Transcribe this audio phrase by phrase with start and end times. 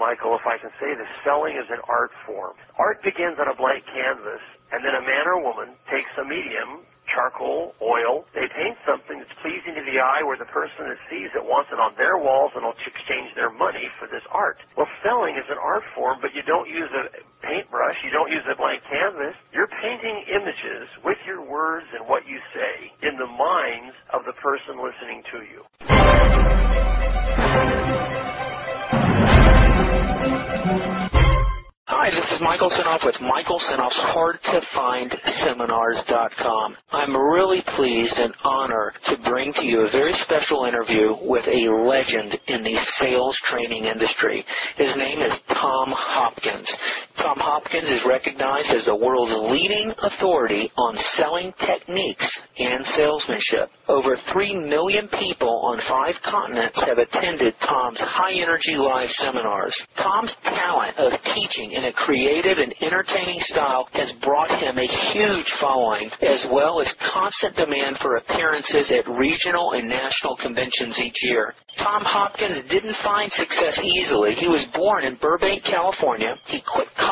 [0.00, 2.56] Michael, if I can say this, selling is an art form.
[2.80, 4.40] Art begins on a blank canvas,
[4.72, 9.36] and then a man or woman takes a medium, charcoal, oil, they paint something that's
[9.44, 12.54] pleasing to the eye where the person that sees it wants it on their walls
[12.56, 14.56] and will exchange their money for this art.
[14.78, 17.10] Well, selling is an art form, but you don't use a
[17.44, 19.36] paintbrush, you don't use a blank canvas.
[19.52, 24.36] You're painting images with your words and what you say in the minds of the
[24.40, 25.60] person listening to you.
[32.00, 36.76] Hi, this is Michael Senoff with Michael Senoff's HardToFindSeminars.com.
[36.92, 41.68] I'm really pleased and honored to bring to you a very special interview with a
[41.84, 44.42] legend in the sales training industry.
[44.78, 46.72] His name is Tom Hopkins.
[47.20, 52.24] Tom Hopkins is recognized as the world's leading authority on selling techniques
[52.56, 53.68] and salesmanship.
[53.92, 59.76] Over 3 million people on five continents have attended Tom's high energy live seminars.
[60.00, 65.52] Tom's talent of teaching in a creative and entertaining style has brought him a huge
[65.60, 71.52] following as well as constant demand for appearances at regional and national conventions each year.
[71.84, 74.34] Tom Hopkins didn't find success easily.
[74.40, 76.34] He was born in Burbank, California.
[76.48, 77.09] He quit college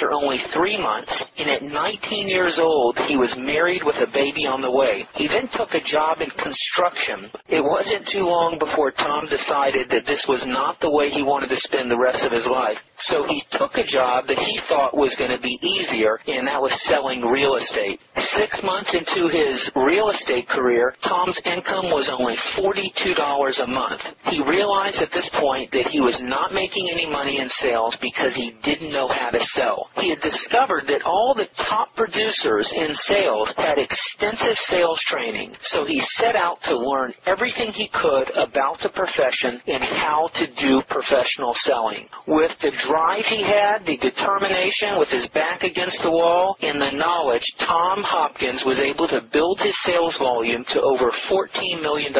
[0.00, 4.46] after only three months, and at 19 years old, he was married with a baby
[4.46, 5.06] on the way.
[5.14, 7.30] He then took a job in construction.
[7.48, 11.50] It wasn't too long before Tom decided that this was not the way he wanted
[11.50, 12.78] to spend the rest of his life.
[13.08, 16.60] So he took a job that he thought was going to be easier, and that
[16.60, 18.00] was selling real estate.
[18.36, 24.00] Six months into his real estate career, Tom's income was only $42 a month.
[24.30, 28.34] He realized at this point that he was not making any money in sales because
[28.34, 29.90] he didn't know how to sell.
[30.00, 35.84] He had discovered that all the top producers in sales had extensive sales training, so
[35.86, 40.82] he set out to learn everything he could about the profession and how to do
[40.88, 42.06] professional selling.
[42.26, 46.96] With the drive he had, the determination with his back against the wall, and the
[46.96, 52.12] knowledge, Tom Hopkins was able to build his sales volume to over $14 million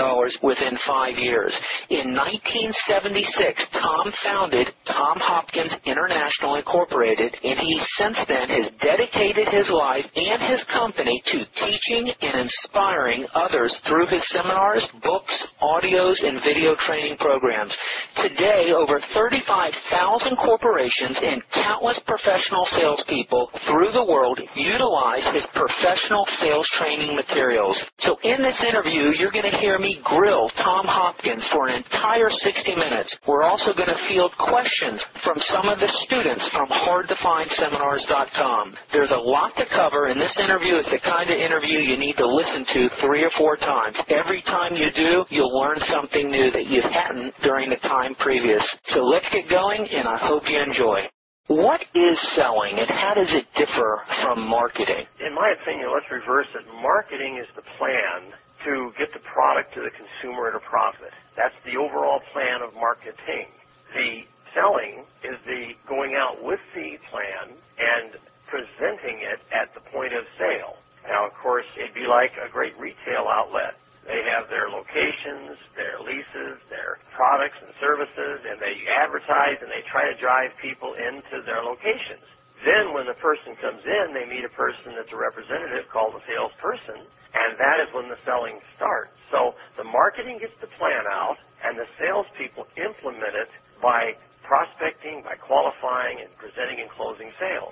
[0.42, 1.54] within five years.
[1.90, 9.68] In 1976, Tom founded Tom Hopkins International Incorporated, and he since then has dedicated his
[9.70, 16.40] life and his company to teaching and inspiring others through his seminars, books, audios, and
[16.42, 17.74] video training programs.
[18.16, 26.68] Today, over 35,000 corporations and countless professional salespeople through the world utilize his professional sales
[26.78, 27.76] training materials.
[28.00, 32.30] So in this interview, you're going to hear me grill Tom Hopkins for an entire
[32.30, 33.16] 60 minutes.
[33.26, 38.74] We're also going to field questions from some of the students from HardToFindSeminars.com.
[38.92, 42.16] There's a lot to cover, and this interview is the kind of interview you need
[42.16, 43.96] to listen to three or four times.
[44.08, 48.62] Every time you do, you'll learn something new that you hadn't during the time previous.
[48.94, 51.08] So let's get going, and I hope you enjoy.
[51.50, 55.02] What is selling and how does it differ from marketing?
[55.18, 56.62] In my opinion, let's reverse it.
[56.78, 58.30] Marketing is the plan
[58.70, 61.10] to get the product to the consumer at a profit.
[61.34, 63.50] That's the overall plan of marketing.
[63.98, 68.18] The selling is the going out with the plan and
[68.50, 70.78] presenting it at the point of sale.
[71.08, 73.78] Now, of course, it'd be like a great retail outlet.
[74.06, 79.84] They have their locations, their leases, their products and services, and they advertise and they
[79.92, 82.24] try to drive people into their locations.
[82.64, 86.22] Then when the person comes in, they meet a person that's a representative called a
[86.28, 89.14] salesperson, and that is when the selling starts.
[89.32, 93.50] So the marketing gets the plan out, and the salespeople implement it
[93.82, 94.14] by
[94.50, 97.70] prospecting, by qualifying, and presenting and closing sales.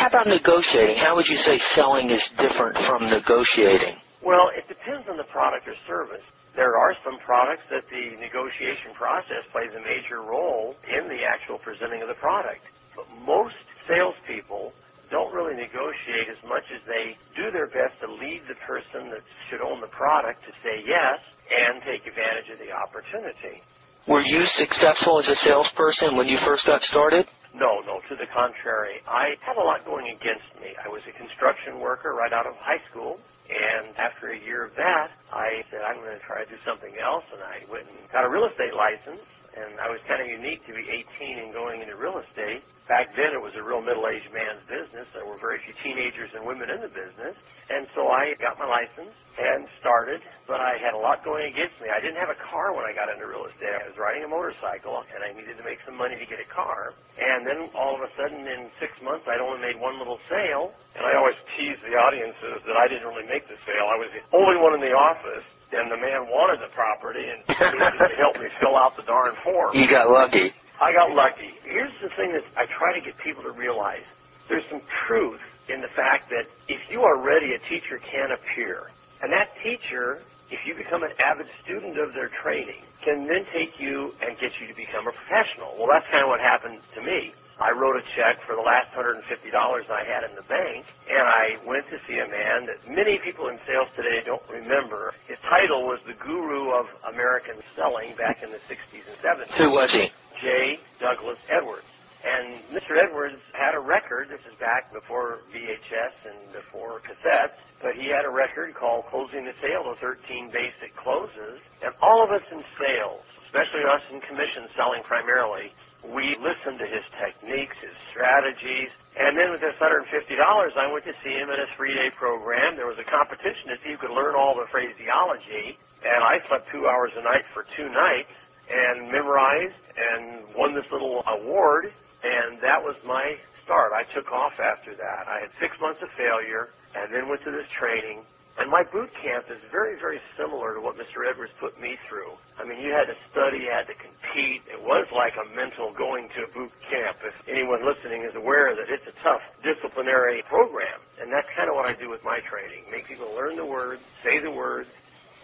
[0.00, 0.96] How about negotiating?
[0.96, 4.00] How would you say selling is different from negotiating?
[4.24, 6.24] Well, it depends on the product or service.
[6.56, 11.60] There are some products that the negotiation process plays a major role in the actual
[11.60, 12.64] presenting of the product.
[12.96, 14.72] But most salespeople
[15.12, 19.20] don't really negotiate as much as they do their best to lead the person that
[19.50, 21.20] should own the product to say yes
[21.52, 23.60] and take advantage of the opportunity.
[24.08, 27.24] Were you successful as a salesperson when you first got started?
[27.56, 29.00] No, no, to the contrary.
[29.08, 30.76] I had a lot going against me.
[30.76, 33.16] I was a construction worker right out of high school,
[33.48, 36.92] and after a year of that, I said, I'm going to try to do something
[37.00, 39.24] else, and I went and got a real estate license,
[39.56, 42.60] and I was kind of unique to be 18 and going into real estate.
[42.84, 45.08] Back then, it was a real middle-aged man's business.
[45.16, 47.32] There were very few teenagers and women in the business,
[47.72, 49.08] and so I got my license
[49.40, 51.88] and started, but I had a lot going against me.
[51.88, 53.72] I didn't have a car when I got into real estate.
[53.72, 56.48] I was riding a motorcycle, and I needed to make some money to get a
[56.52, 56.92] car.
[57.16, 60.76] And then all of a sudden, in six months, I'd only made one little sale.
[60.92, 63.88] And I always tease the audiences that I didn't really make the sale.
[63.88, 67.40] I was the only one in the office, and the man wanted the property and
[67.48, 69.74] he helped me fill out the darn form.
[69.74, 70.54] You got lucky.
[70.80, 71.54] I got lucky.
[71.62, 74.04] Here's the thing that I try to get people to realize.
[74.48, 78.90] There's some truth in the fact that if you are ready, a teacher can appear.
[79.22, 83.78] And that teacher, if you become an avid student of their training, can then take
[83.80, 85.72] you and get you to become a professional.
[85.78, 87.32] Well, that's kind of what happened to me.
[87.62, 91.54] I wrote a check for the last $150 I had in the bank, and I
[91.62, 95.14] went to see a man that many people in sales today don't remember.
[95.30, 99.54] His title was the guru of American selling back in the 60s and 70s.
[99.54, 100.10] Who was he?
[100.44, 100.76] J.
[101.00, 101.88] Douglas Edwards.
[102.20, 103.00] And Mr.
[103.00, 108.28] Edwards had a record, this is back before VHS and before cassettes, but he had
[108.28, 111.60] a record called Closing the Sale, the 13 Basic Closes.
[111.80, 115.72] And all of us in sales, especially us in commission selling primarily,
[116.04, 121.16] we listened to his techniques, his strategies, and then with this $150, I went to
[121.24, 122.76] see him in a three-day program.
[122.76, 126.68] There was a competition to see who could learn all the phraseology, and I slept
[126.68, 128.32] two hours a night for two nights
[128.70, 131.92] and memorized and won this little award
[132.24, 133.92] and that was my start.
[133.92, 135.28] I took off after that.
[135.28, 138.24] I had six months of failure and then went to this training.
[138.54, 141.26] And my boot camp is very, very similar to what Mr.
[141.26, 142.38] Edwards put me through.
[142.54, 144.62] I mean, you had to study, you had to compete.
[144.70, 147.18] It was like a mental going to boot camp.
[147.26, 151.02] If anyone listening is aware that it's a tough disciplinary program.
[151.18, 152.86] And that's kind of what I do with my training.
[152.94, 154.88] Make people learn the words, say the words,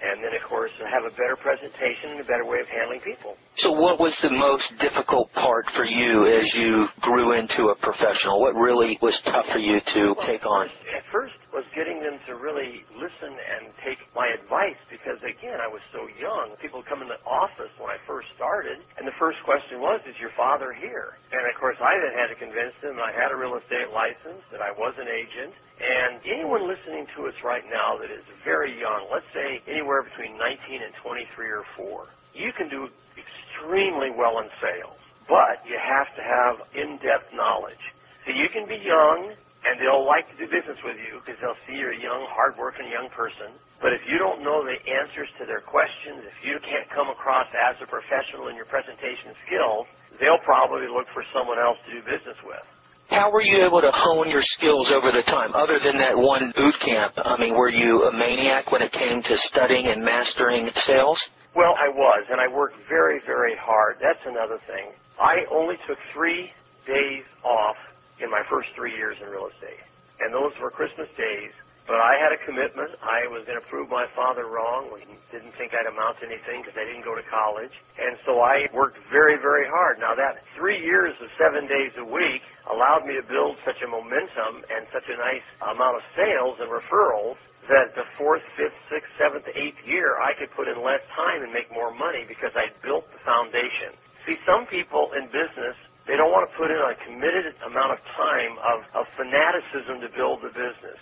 [0.00, 3.36] and then, of course, have a better presentation and a better way of handling people.
[3.60, 8.40] So, what was the most difficult part for you as you grew into a professional?
[8.40, 10.66] What really was tough for you to well, take on?
[10.96, 15.66] At first, was getting them to really listen and take my advice because, again, I
[15.66, 16.54] was so young.
[16.62, 20.18] People come in the office when I first started, and the first question was, "Is
[20.18, 23.36] your father here?" And of course, I then had to convince them I had a
[23.36, 27.96] real estate license, that I was an agent, and anyone listening to us right now
[27.98, 32.68] that is very young, let's say anywhere between 19 and 23 or 4, you can
[32.68, 32.88] do
[33.18, 34.98] extremely well in sales,
[35.28, 37.82] but you have to have in-depth knowledge.
[38.24, 39.34] So you can be young
[39.66, 42.88] and they'll like to do business with you because they'll see you're a young, hardworking
[42.88, 43.52] young person.
[43.80, 47.48] But if you don't know the answers to their questions, if you can't come across
[47.52, 49.84] as a professional in your presentation skills,
[50.20, 52.64] they'll probably look for someone else to do business with.
[53.10, 56.54] How were you able to hone your skills over the time, other than that one
[56.54, 57.12] boot camp?
[57.18, 61.18] I mean, were you a maniac when it came to studying and mastering sales?
[61.56, 63.98] Well, I was, and I worked very, very hard.
[63.98, 64.94] That's another thing.
[65.18, 66.54] I only took three
[66.86, 67.74] days off
[68.22, 69.80] in my first three years in real estate.
[70.20, 71.52] And those were Christmas days.
[71.88, 72.94] But I had a commitment.
[73.02, 74.94] I was going to prove my father wrong.
[74.94, 77.72] He didn't think I'd amount to anything because I didn't go to college.
[77.98, 79.98] And so I worked very, very hard.
[79.98, 83.88] Now, that three years of seven days a week allowed me to build such a
[83.90, 89.10] momentum and such a nice amount of sales and referrals that the fourth, fifth, sixth,
[89.18, 92.70] seventh, eighth year, I could put in less time and make more money because I
[92.86, 93.98] built the foundation.
[94.30, 95.74] See, some people in business
[96.10, 100.10] they don't want to put in a committed amount of time of, of fanaticism to
[100.18, 100.98] build the business.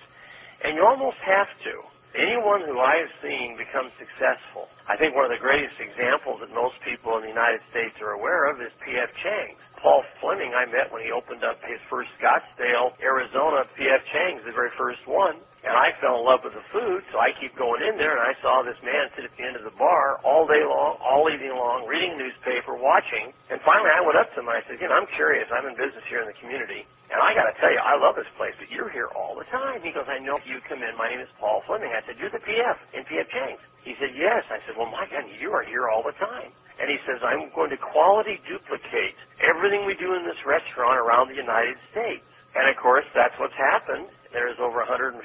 [0.60, 1.74] And you almost have to.
[2.12, 6.52] Anyone who I have seen become successful, I think one of the greatest examples that
[6.52, 9.08] most people in the United States are aware of is P.F.
[9.24, 9.64] Chang's.
[9.78, 14.02] Paul Fleming I met when he opened up his first Scottsdale, Arizona P.F.
[14.10, 15.38] Chang's, the very first one.
[15.62, 18.22] And I fell in love with the food, so I keep going in there, and
[18.22, 21.26] I saw this man sit at the end of the bar all day long, all
[21.26, 23.34] evening long, reading newspaper, watching.
[23.50, 25.50] And finally, I went up to him and I said, "You know, I'm curious.
[25.50, 28.14] I'm in business here in the community, and I got to tell you, I love
[28.14, 30.94] this place, but you're here all the time." He goes, "I know you come in.
[30.96, 34.14] My name is Paul Fleming." I said, "You're the PF in PF Chang's." He said,
[34.14, 37.18] "Yes." I said, "Well, my God, you are here all the time." And he says,
[37.22, 42.24] "I'm going to quality duplicate everything we do in this restaurant around the United States."
[42.54, 44.08] And of course, that's what's happened.
[44.32, 45.20] There's over 150,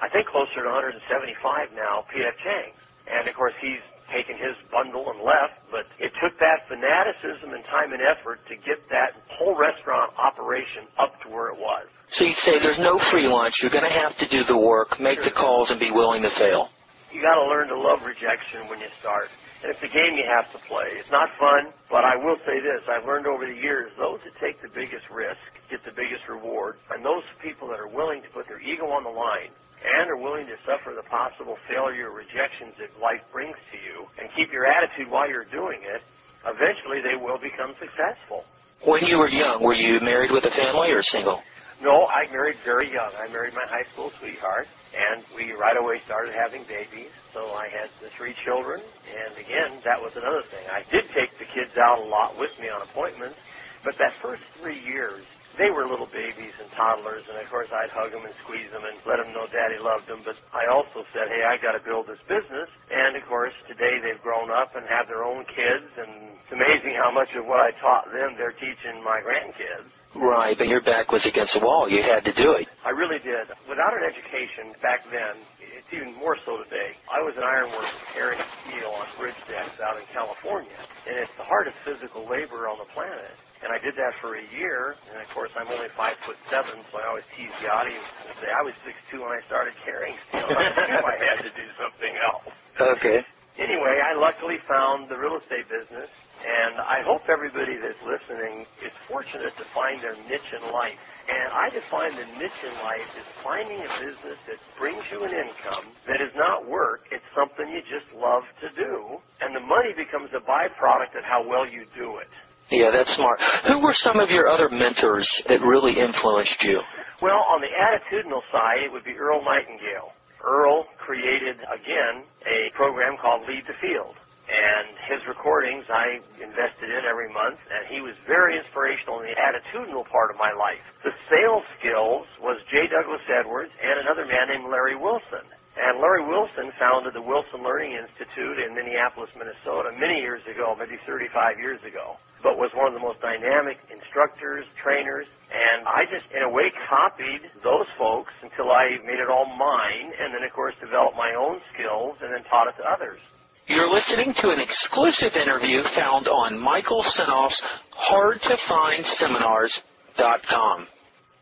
[0.00, 2.36] I think closer to 175 now, P.F.
[2.42, 2.76] Chang's.
[3.06, 3.82] And of course, he's
[4.12, 8.54] taken his bundle and left, but it took that fanaticism and time and effort to
[8.60, 11.88] get that whole restaurant operation up to where it was.
[12.18, 13.54] So you'd say there's no free lunch.
[13.62, 16.30] You're going to have to do the work, make the calls, and be willing to
[16.36, 16.68] fail.
[17.08, 19.28] You got to learn to love rejection when you start.
[19.62, 20.90] It's a game you have to play.
[20.98, 22.82] It's not fun, but I will say this.
[22.90, 25.38] I've learned over the years, those that take the biggest risk
[25.70, 26.82] get the biggest reward.
[26.90, 30.18] And those people that are willing to put their ego on the line and are
[30.18, 34.50] willing to suffer the possible failure or rejections that life brings to you and keep
[34.50, 36.02] your attitude while you're doing it,
[36.42, 38.42] eventually they will become successful.
[38.82, 41.38] When you were young, were you married with a family or single?
[41.82, 43.10] No, I married very young.
[43.18, 47.10] I married my high school sweetheart, and we right away started having babies.
[47.34, 50.62] So I had the three children, and again, that was another thing.
[50.70, 53.42] I did take the kids out a lot with me on appointments,
[53.82, 55.26] but that first three years,
[55.58, 58.86] they were little babies and toddlers, and of course I'd hug them and squeeze them
[58.86, 60.22] and let them know Daddy loved them.
[60.22, 62.70] But I also said, hey, I got to build this business.
[62.90, 66.94] And of course today they've grown up and have their own kids, and it's amazing
[67.02, 69.90] how much of what I taught them they're teaching my grandkids.
[70.16, 71.88] Right, but your back was against the wall.
[71.88, 72.68] You had to do it.
[72.84, 73.48] I really did.
[73.70, 76.92] Without an education back then, it's even more so today.
[77.08, 80.76] I was an ironworker carrying steel on bridge decks out in California,
[81.08, 83.32] and it's the hardest physical labor on the planet.
[83.62, 86.82] And I did that for a year, and of course I'm only five foot seven,
[86.90, 89.72] so I always tease the audience and say I was six two when I started
[89.86, 90.50] carrying steel.
[90.50, 92.46] I knew I had to do something else.
[92.82, 93.20] Okay.
[93.60, 96.08] Anyway, I luckily found the real estate business,
[96.42, 100.98] and I hope everybody that's listening is fortunate to find their niche in life.
[101.30, 105.30] And I define the niche in life as finding a business that brings you an
[105.30, 109.94] income that is not work, it's something you just love to do, and the money
[109.94, 112.30] becomes a byproduct of how well you do it.
[112.70, 113.38] Yeah, that's smart.
[113.68, 116.80] Who were some of your other mentors that really influenced you?
[117.20, 120.10] Well, on the attitudinal side, it would be Earl Nightingale.
[120.42, 124.16] Earl created, again, a program called Lead the Field.
[124.52, 129.36] And his recordings I invested in every month, and he was very inspirational in the
[129.40, 130.84] attitudinal part of my life.
[131.00, 132.84] The sales skills was J.
[132.92, 135.48] Douglas Edwards and another man named Larry Wilson.
[135.72, 141.00] And Larry Wilson founded the Wilson Learning Institute in Minneapolis, Minnesota many years ago, maybe
[141.08, 146.28] 35 years ago, but was one of the most dynamic instructors, trainers, and I just,
[146.36, 150.52] in a way, copied those folks until I made it all mine, and then, of
[150.52, 153.20] course, developed my own skills and then taught it to others.
[153.68, 157.62] You're listening to an exclusive interview found on Michael Senoff's
[158.10, 160.86] HardToFindSeminars.com.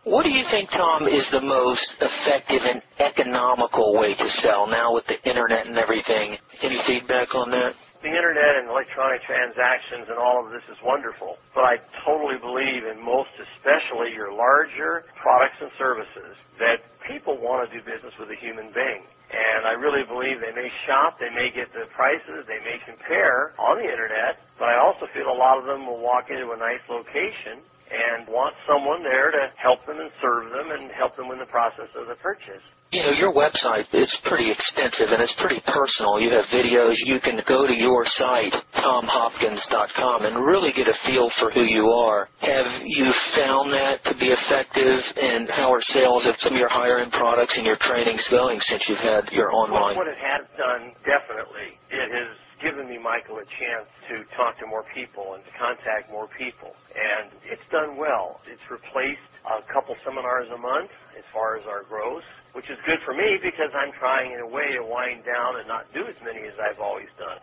[0.04, 4.92] What do you think, Tom, is the most effective and economical way to sell now
[4.92, 6.36] with the internet and everything?
[6.62, 7.72] Any feedback on that?
[8.04, 12.84] The internet and electronic transactions and all of this is wonderful, but I totally believe
[12.84, 18.28] in most especially your larger products and services that people want to do business with
[18.28, 19.04] a human being.
[19.30, 23.54] And I really believe they may shop, they may get the prices, they may compare
[23.62, 26.58] on the internet, but I also feel a lot of them will walk into a
[26.58, 31.30] nice location and want someone there to help them and serve them and help them
[31.34, 32.62] in the process of the purchase.
[32.90, 36.18] You know, your website is pretty extensive and it's pretty personal.
[36.18, 36.98] You have videos.
[37.06, 41.86] You can go to your site, tomhopkins.com, and really get a feel for who you
[41.86, 42.28] are.
[42.42, 44.98] Have you found that to be effective?
[45.22, 48.58] And how are sales of some of your higher end products and your trainings going
[48.66, 49.94] since you've had your online?
[49.94, 52.30] What it has done, definitely, it has
[52.62, 56.72] given me, Michael, a chance to talk to more people and to contact more people.
[56.92, 58.40] And it's done well.
[58.48, 63.00] It's replaced a couple seminars a month as far as our growth, which is good
[63.04, 66.16] for me because I'm trying in a way to wind down and not do as
[66.24, 67.40] many as I've always done.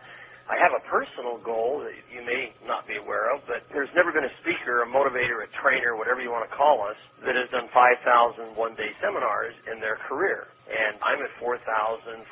[0.48, 4.16] I have a personal goal that you may not be aware of, but there's never
[4.16, 6.96] been a speaker, a motivator, a trainer, whatever you want to call us,
[7.28, 10.48] that has done 5,000 one-day seminars in their career.
[10.72, 12.24] And I'm at 4,586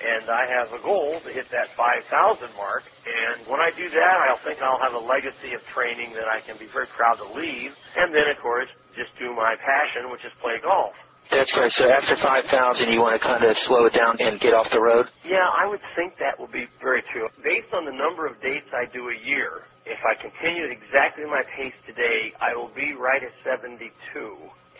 [0.00, 2.88] and I have a goal to hit that 5,000 mark.
[3.04, 6.40] And when I do that, I'll think I'll have a legacy of training that I
[6.48, 7.72] can be very proud to leave.
[8.00, 10.96] And then, of course, just do my passion, which is play golf.
[11.30, 11.70] That's great.
[11.78, 14.82] So after 5,000, you want to kind of slow it down and get off the
[14.82, 15.06] road?
[15.22, 17.30] Yeah, I would think that will be very true.
[17.46, 21.22] Based on the number of dates I do a year, if I continue at exactly
[21.30, 23.94] my pace today, I will be right at 72.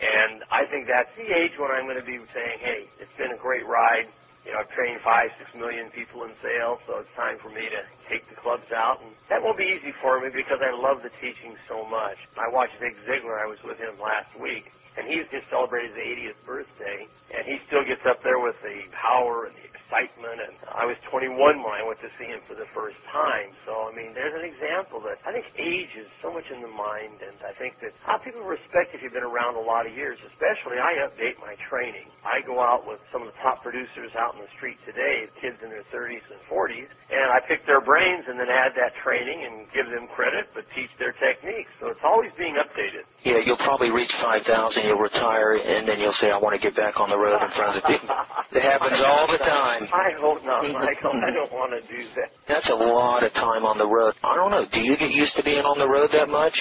[0.01, 3.31] And I think that's the age when I'm going to be saying, hey, it's been
[3.31, 4.11] a great ride
[4.47, 7.65] you know, I've trained five, six million people in sales, so it's time for me
[7.67, 9.01] to take the clubs out.
[9.03, 12.17] And that won't be easy for me because I love the teaching so much.
[12.39, 13.39] I watched Zig Ziglar.
[13.43, 14.65] I was with him last week.
[14.97, 16.99] And he just celebrated his 80th birthday,
[17.31, 20.39] and he still gets up there with the power and the excitement.
[20.39, 23.51] And I was 21 when I went to see him for the first time.
[23.67, 26.71] So, I mean, there's an example that I think age is so much in the
[26.71, 29.93] mind, and I think that how people respect if you've been around a lot of
[29.95, 32.07] years, especially I update my training.
[32.23, 35.59] I go out with some of the top producers out in the street today, kids
[35.63, 39.43] in their 30s and 40s, and I pick their brains and then add that training
[39.47, 41.71] and give them credit, but teach their techniques.
[41.79, 43.07] So it's always being updated.
[43.23, 44.47] Yeah, you'll probably reach 5,000,
[44.87, 47.51] you'll retire, and then you'll say, I want to get back on the road in
[47.55, 48.09] front of the people.
[48.53, 49.87] It happens all the time.
[49.91, 51.13] I hope not, Michael.
[51.17, 52.29] I don't want to do that.
[52.47, 54.13] That's a lot of time on the road.
[54.23, 54.65] I don't know.
[54.71, 56.53] Do you get used to being on the road that much?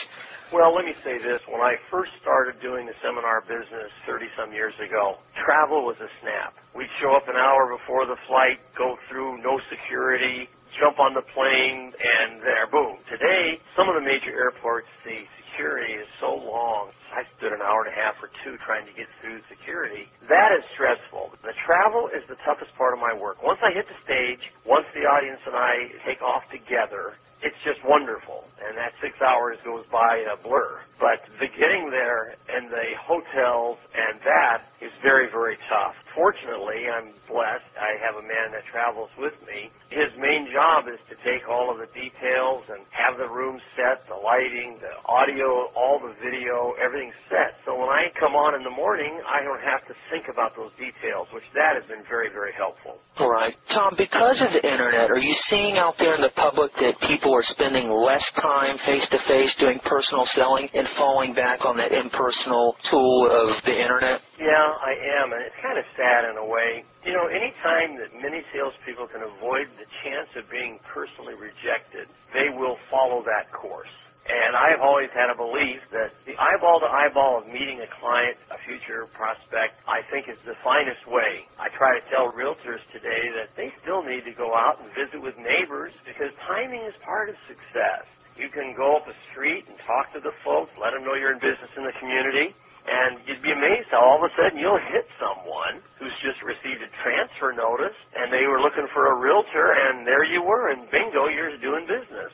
[0.51, 1.39] Well, let me say this.
[1.47, 6.11] When I first started doing the seminar business 30 some years ago, travel was a
[6.23, 6.59] snap.
[6.75, 10.51] We'd show up an hour before the flight, go through no security,
[10.81, 12.99] jump on the plane, and there, boom.
[13.13, 16.91] Today, some of the major airports, the security is so long.
[17.13, 20.09] I stood an hour and a half or two trying to get through security.
[20.33, 21.37] That is stressful.
[21.45, 23.43] The travel is the toughest part of my work.
[23.45, 27.81] Once I hit the stage, once the audience and I take off together, it's just
[27.85, 28.45] wonderful.
[28.63, 30.81] And that six hours goes by in a blur.
[31.01, 35.97] But the getting there and the hotels and that is very, very tough.
[36.15, 37.71] Fortunately, I'm blessed.
[37.79, 39.71] I have a man that travels with me.
[39.95, 44.03] His main job is to take all of the details and have the room set,
[44.11, 47.59] the lighting, the audio, all the video, everything set.
[47.63, 50.75] So when I come on in the morning, I don't have to think about those
[50.75, 52.99] details, which that has been very, very helpful.
[53.19, 53.55] All right.
[53.71, 57.31] Tom, because of the internet, are you seeing out there in the public that people
[57.35, 61.95] are spending less time face to face doing personal selling and falling back on that
[61.95, 64.23] impersonal tool of the internet?
[64.41, 66.87] Yeah, I am, and it's kind of sad in a way.
[67.05, 72.09] You know, any time that many salespeople can avoid the chance of being personally rejected,
[72.33, 73.93] they will follow that course.
[74.25, 78.39] And I've always had a belief that the eyeball to eyeball of meeting a client,
[78.55, 81.45] a future prospect, I think is the finest way.
[81.61, 85.21] I try to tell realtors today that they still need to go out and visit
[85.21, 88.07] with neighbors because timing is part of success.
[88.39, 91.35] You can go up the street and talk to the folks, let them know you're
[91.35, 92.55] in business in the community,
[92.87, 96.81] and you'd be amazed how all of a sudden you'll hit someone who's just received
[96.83, 100.91] a transfer notice and they were looking for a realtor and there you were and
[100.91, 102.33] bingo, you're doing business.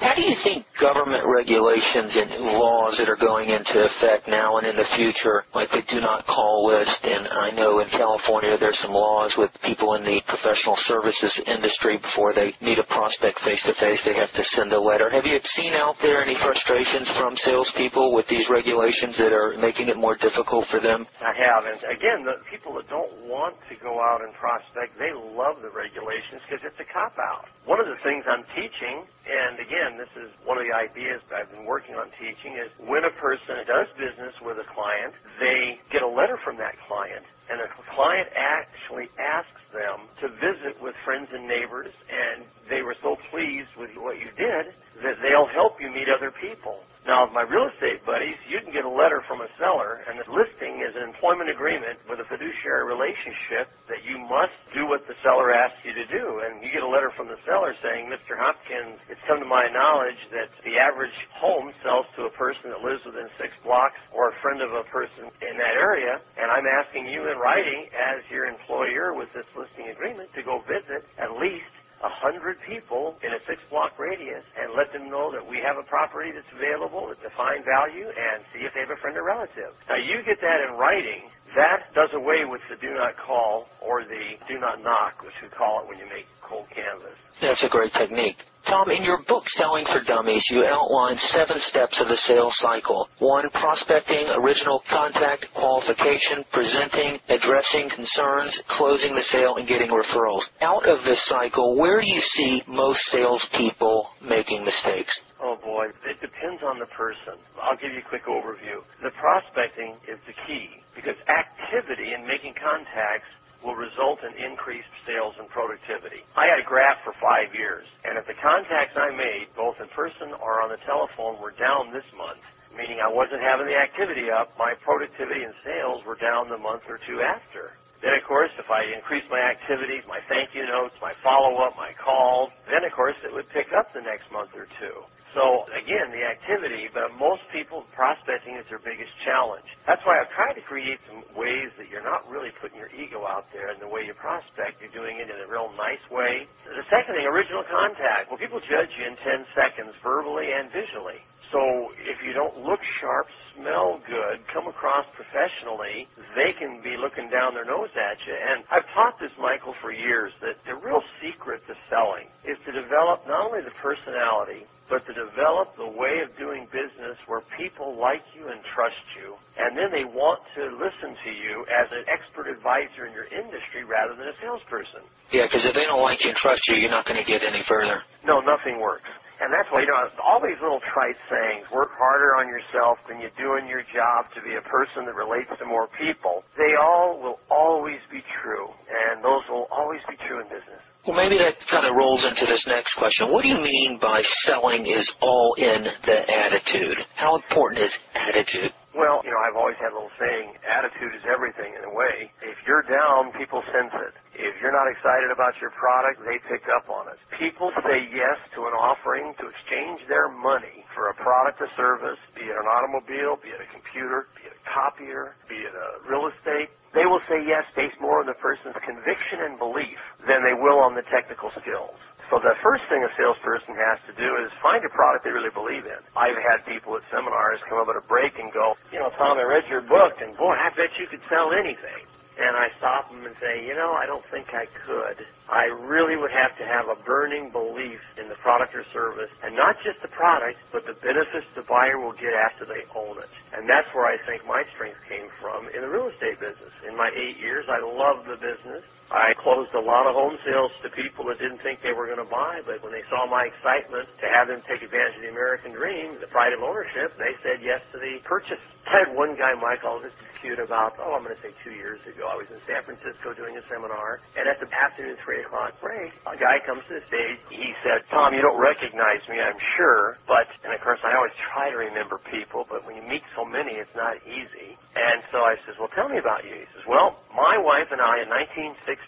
[0.00, 4.64] How do you think government regulations and laws that are going into effect now and
[4.64, 8.80] in the future, like the do not call list, and I know in California there's
[8.80, 13.60] some laws with people in the professional services industry before they meet a prospect face
[13.68, 15.12] to face, they have to send a letter.
[15.12, 19.92] Have you seen out there any frustrations from salespeople with these regulations that are making
[19.92, 21.04] it more difficult for them?
[21.20, 25.12] I have, and again, the people that don't want to go out and prospect, they
[25.12, 27.52] love the regulations because it's a cop out.
[27.68, 31.42] One of the things I'm teaching, and again, this is one of the ideas that
[31.46, 35.80] I've been working on teaching, is when a person does business with a client, they
[35.94, 40.94] get a letter from that client, and the client actually asks them to visit with
[41.04, 44.70] friends and neighbors, and they were so pleased with what you did
[45.02, 46.86] that they'll help you meet other people.
[47.08, 50.28] Now, my real estate buddies, you can get a letter from a seller, and the
[50.28, 55.16] listing is an employment agreement with a fiduciary relationship that you must do what the
[55.24, 56.44] seller asks you to do.
[56.44, 58.36] And you get a letter from the seller saying, Mr.
[58.36, 62.84] Hopkins, it's come to my knowledge that the average home sells to a person that
[62.84, 66.68] lives within six blocks or a friend of a person in that area, and I'm
[66.68, 71.32] asking you in writing as your employer with this listing agreement to go visit at
[71.40, 71.72] least
[72.04, 75.80] a hundred people in a six block radius and let them know that we have
[75.80, 79.24] a property that's available at defined value and see if they have a friend or
[79.24, 79.72] relative.
[79.88, 81.32] Now you get that in writing.
[81.56, 85.48] That does away with the do not call or the do not knock, which we
[85.50, 87.18] call it when you make cold canvass.
[87.42, 88.36] That's a great technique.
[88.68, 93.08] Tom, in your book, Selling for Dummies, you outline seven steps of the sales cycle.
[93.18, 100.44] One, prospecting, original contact, qualification, presenting, addressing concerns, closing the sale, and getting referrals.
[100.60, 105.14] Out of this cycle, where do you see most salespeople making mistakes?
[105.40, 107.40] Oh boy, it depends on the person.
[107.58, 108.84] I'll give you a quick overview.
[109.02, 113.30] The prospecting is the key because activity and making contacts
[113.64, 116.20] will result in increased sales and productivity.
[116.36, 119.88] I had a graph for five years, and if the contacts I made, both in
[119.96, 122.42] person or on the telephone, were down this month,
[122.76, 126.84] meaning I wasn't having the activity up, my productivity and sales were down the month
[126.90, 127.72] or two after.
[128.04, 131.92] Then, of course, if I increased my activities, my thank you notes, my follow-up, my
[132.02, 134.96] calls, then, of course, it would pick up the next month or two.
[135.36, 139.66] So again, the activity, but most people prospecting is their biggest challenge.
[139.86, 143.24] That's why I've tried to create some ways that you're not really putting your ego
[143.28, 144.80] out there in the way you prospect.
[144.80, 146.48] You're doing it in a real nice way.
[146.66, 148.32] The second thing, original contact.
[148.32, 151.20] Well, people judge you in 10 seconds, verbally and visually.
[151.50, 153.26] So if you don't look sharp,
[153.58, 156.06] smell good, come across professionally,
[156.38, 158.34] they can be looking down their nose at you.
[158.34, 162.70] And I've taught this, Michael, for years that the real secret to selling is to
[162.70, 167.94] develop not only the personality, but to develop the way of doing business where people
[167.94, 172.02] like you and trust you, and then they want to listen to you as an
[172.10, 175.06] expert advisor in your industry rather than a salesperson.
[175.30, 177.46] Yeah, because if they don't like you and trust you, you're not going to get
[177.46, 178.02] any further.
[178.26, 179.06] No, nothing works.
[179.40, 183.24] And that's why, you know, all these little trite sayings, work harder on yourself than
[183.24, 186.76] you do in your job to be a person that relates to more people, they
[186.76, 188.68] all will always be true.
[188.88, 190.84] And those will always be true in business.
[191.08, 193.32] Well, maybe that kind of rolls into this next question.
[193.32, 197.00] What do you mean by selling is all in the attitude?
[197.16, 198.76] How important is attitude?
[198.96, 202.32] Well, you know, I've always had a little saying, attitude is everything in a way.
[202.40, 204.14] If you're down, people sense it.
[204.38, 207.18] If you're not excited about your product, they pick up on it.
[207.36, 212.20] People say yes to an offering to exchange their money for a product or service,
[212.38, 215.88] be it an automobile, be it a computer, be it a copier, be it a
[216.08, 216.70] real estate.
[216.94, 219.98] They will say yes based more on the person's conviction and belief
[220.30, 221.98] than they will on the technical skills.
[222.30, 225.52] So the first thing a salesperson has to do is find a product they really
[225.52, 226.00] believe in.
[226.14, 229.36] I've had people at seminars come up at a break and go, you know, Tom,
[229.38, 232.06] I read your book, and boy, I bet you could sell anything.
[232.40, 235.18] And I stop them and say, you know, I don't think I could.
[235.52, 239.52] I really would have to have a burning belief in the product or service, and
[239.58, 243.28] not just the product, but the benefits the buyer will get after they own it.
[243.52, 246.72] And that's where I think my strength came from in the real estate business.
[246.88, 248.86] In my eight years, I loved the business.
[249.10, 252.22] I closed a lot of home sales to people that didn't think they were going
[252.22, 255.34] to buy, but when they saw my excitement to have them take advantage of the
[255.34, 258.62] American dream, the pride of ownership, they said yes to the purchase.
[258.86, 261.74] I had one guy, Michael, this is cute, about, oh, I'm going to say two
[261.74, 262.26] years ago.
[262.26, 266.10] I was in San Francisco doing a seminar, and at the afternoon 3 o'clock break,
[266.26, 267.38] a guy comes to the stage.
[267.50, 271.34] He said, Tom, you don't recognize me, I'm sure, but, and of course, I always
[271.50, 274.78] try to remember people, but when you meet so many, it's not easy.
[274.94, 276.54] And so I says, well, tell me about you.
[276.54, 278.30] He says, well, my wife and I in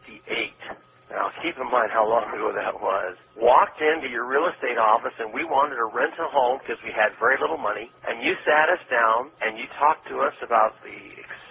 [0.08, 3.20] 1968 now, keep in mind how long ago that was.
[3.36, 6.88] Walked into your real estate office and we wanted to rent a home because we
[6.88, 7.92] had very little money.
[8.08, 10.96] And you sat us down and you talked to us about the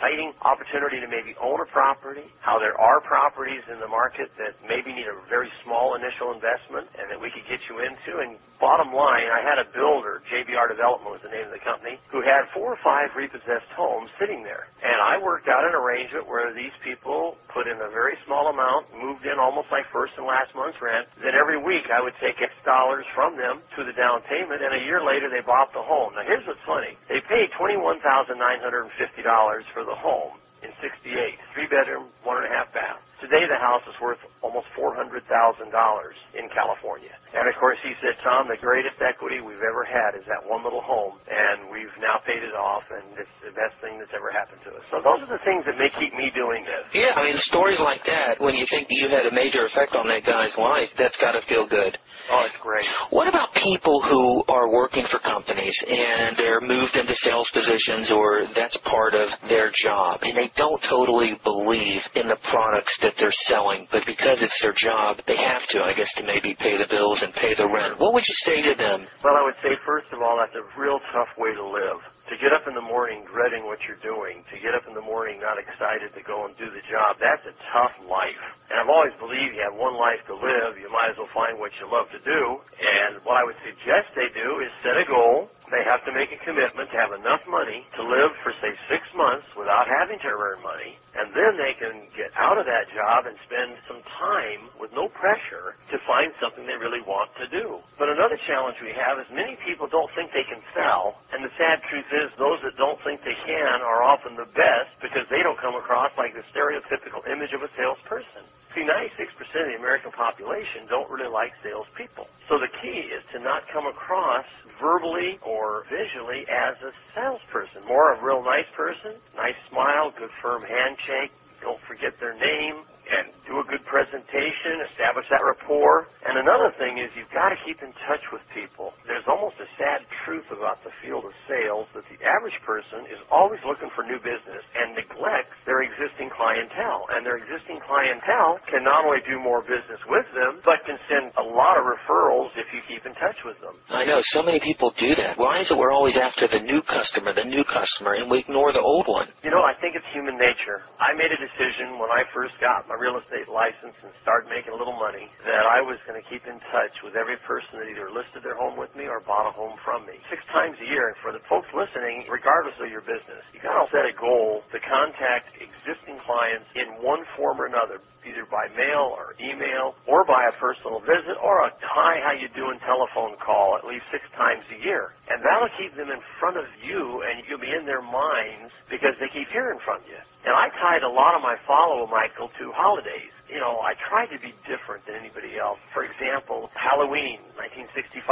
[0.01, 4.57] exciting opportunity to maybe own a property, how there are properties in the market that
[4.65, 8.17] maybe need a very small initial investment and that we could get you into.
[8.17, 12.01] And bottom line, I had a builder, JBR Development was the name of the company,
[12.09, 14.65] who had four or five repossessed homes sitting there.
[14.81, 18.89] And I worked out an arrangement where these people put in a very small amount,
[18.97, 21.05] moved in almost like first and last month's rent.
[21.21, 24.73] Then every week I would take X dollars from them to the down payment, and
[24.73, 26.17] a year later they bought the home.
[26.17, 29.90] Now here's what's funny: they paid twenty-one thousand nine hundred and fifty dollars for the
[29.99, 33.01] home in '68, three bedroom, one and a half bath.
[33.21, 37.13] Today the house is worth almost $400,000 in California.
[37.37, 40.65] And of course he said, Tom, the greatest equity we've ever had is that one
[40.65, 44.33] little home, and we've now paid it off, and it's the best thing that's ever
[44.33, 44.83] happened to us.
[44.89, 46.83] So those are the things that may keep me doing this.
[46.97, 49.93] Yeah, I mean, stories like that, when you think that you had a major effect
[49.95, 51.95] on that guy's life, that's got to feel good.
[52.29, 52.85] Oh, it's great.
[53.09, 58.45] What about people who are working for companies and they're moved into sales positions or
[58.55, 63.35] that's part of their job and they don't totally believe in the products that they're
[63.49, 66.89] selling, but because it's their job, they have to, I guess, to maybe pay the
[66.89, 67.99] bills and pay the rent.
[67.99, 69.07] What would you say to them?
[69.23, 71.99] Well, I would say, first of all, that's a real tough way to live
[72.31, 75.03] to get up in the morning dreading what you're doing, to get up in the
[75.03, 78.39] morning not excited to go and do the job, that's a tough life.
[78.71, 81.59] And I've always believed you have one life to live, you might as well find
[81.59, 82.41] what you love to do.
[82.79, 85.51] And what I would suggest they do is set a goal.
[85.71, 89.07] They have to make a commitment to have enough money to live for, say, six
[89.15, 90.99] months without having to earn money.
[91.15, 95.07] And then they can get out of that job and spend some time with no
[95.15, 97.79] pressure to find something they really want to do.
[97.95, 101.15] But another challenge we have is many people don't think they can sell.
[101.31, 104.91] And the sad truth is those that don't think they can are often the best
[104.99, 108.43] because they don't come across like the stereotypical image of a salesperson.
[108.71, 112.23] See, 96% of the American population don't really like salespeople.
[112.47, 114.47] So the key is to not come across
[114.79, 117.83] verbally or visually as a salesperson.
[117.83, 123.35] More a real nice person, nice smile, good firm handshake, don't forget their name, and
[123.47, 126.07] do a good presentation, establish that rapport.
[126.23, 128.95] And another thing is you've got to keep in touch with people.
[129.03, 133.19] There's almost a sad truth about the field of sales that the average person is
[133.27, 137.03] always looking for new business and neglects their existing clientele.
[137.11, 141.35] And their existing clientele can not only do more business with them, but can send
[141.35, 143.75] a lot of referrals if you keep in touch with them.
[143.91, 145.35] I know so many people do that.
[145.35, 148.71] Why is it we're always after the new customer, the new customer, and we ignore
[148.71, 149.27] the old one?
[149.43, 150.87] You know, I think it's human nature.
[151.01, 154.71] I made a decision when I first got my real estate license and start making
[154.71, 157.89] a little money that I was going to keep in touch with every person that
[157.89, 160.21] either listed their home with me or bought a home from me.
[160.29, 163.73] Six times a year, and for the folks listening, regardless of your business, you got
[163.81, 168.67] to set a goal to contact existing clients in one form or another, either by
[168.77, 173.37] mail or email or by a personal visit or a hi, how you doing telephone
[173.41, 175.13] call at least six times a year.
[175.29, 179.15] And that'll keep them in front of you and you'll be in their minds because
[179.19, 180.19] they keep hearing from you.
[180.45, 183.33] And I tied a lot of my follow, Michael, to holidays.
[183.51, 185.75] You know, I tried to be different than anybody else.
[185.91, 188.23] For example, Halloween, 1965,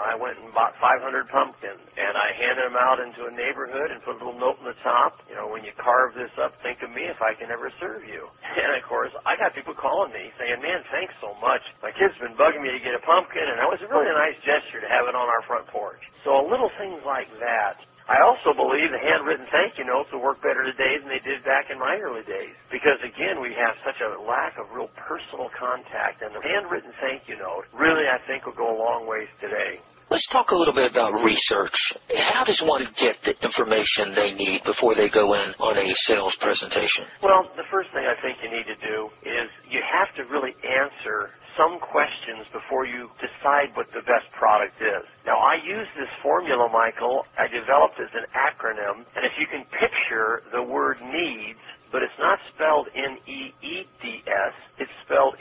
[0.00, 4.00] I went and bought 500 pumpkins, and I handed them out into a neighborhood and
[4.00, 5.20] put a little note in the top.
[5.28, 8.08] You know, when you carve this up, think of me if I can ever serve
[8.08, 8.32] you.
[8.62, 11.60] And of course, I got people calling me saying, "Man, thanks so much.
[11.82, 14.14] My kid's been bugging me to get a pumpkin, and that was a really a
[14.14, 17.80] nice gesture to have it on our front porch." So little things like that
[18.12, 21.40] I also believe the handwritten thank you notes will work better today than they did
[21.48, 22.52] back in my early days.
[22.68, 27.24] Because again, we have such a lack of real personal contact, and the handwritten thank
[27.24, 29.80] you note really, I think, will go a long ways today.
[30.12, 31.72] Let's talk a little bit about research.
[32.12, 36.36] How does one get the information they need before they go in on a sales
[36.36, 37.08] presentation?
[37.24, 40.52] Well, the first thing I think you need to do is you have to really
[40.60, 45.04] answer some questions before you decide what the best product is.
[45.26, 49.64] Now, I use this formula, Michael, I developed as an acronym, and if you can
[49.78, 51.60] picture the word needs,
[51.92, 55.36] but it's not spelled N-E-E-D-S, it's spelled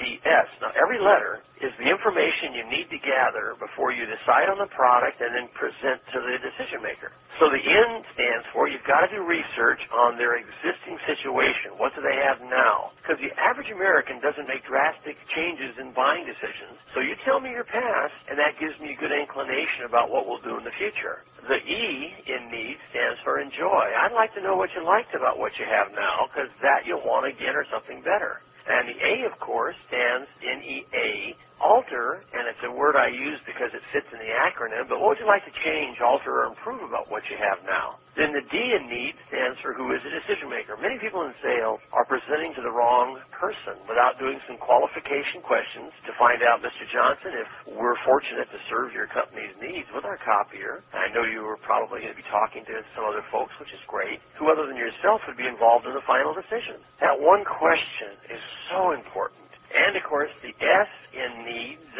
[0.00, 0.48] N-E-A-D-S.
[0.64, 4.70] Now, every letter is the information you need to gather before you decide on the
[4.72, 7.12] product and then present to the decision maker.
[7.40, 11.76] So the N stands for you've got to do research on their existing situation.
[11.78, 12.92] What do they have now?
[13.02, 16.80] Because the average American doesn't make drastic changes in buying decisions.
[16.96, 20.26] So you tell me your past, and that gives me a good inclination about what
[20.26, 21.24] we'll do in the future.
[21.48, 21.84] The E
[22.28, 23.84] in need stands for enjoy.
[24.02, 27.04] I'd like to know what you liked about what you have now, because that you'll
[27.06, 28.42] want again or something better.
[28.68, 33.38] And the A, of course, stands in EA alter, and it's a word I use
[33.46, 36.50] because it fits in the acronym, but what would you like to change, alter, or
[36.50, 38.00] improve about what you have now?
[38.18, 40.76] Then the D in need stands for who is a decision maker.
[40.80, 45.92] Many people in sales are presenting to the wrong person without doing some qualification questions
[46.08, 46.84] to find out, Mr.
[46.92, 50.82] Johnson, if we're fortunate to serve your company's needs with our copier.
[50.96, 53.82] I know you were probably going to be talking to some other folks, which is
[53.88, 54.20] great.
[54.40, 56.80] Who other than yourself would be involved in the final decision?
[57.00, 58.42] That one question is
[58.72, 59.49] so important.
[59.70, 61.94] And of course, the S in needs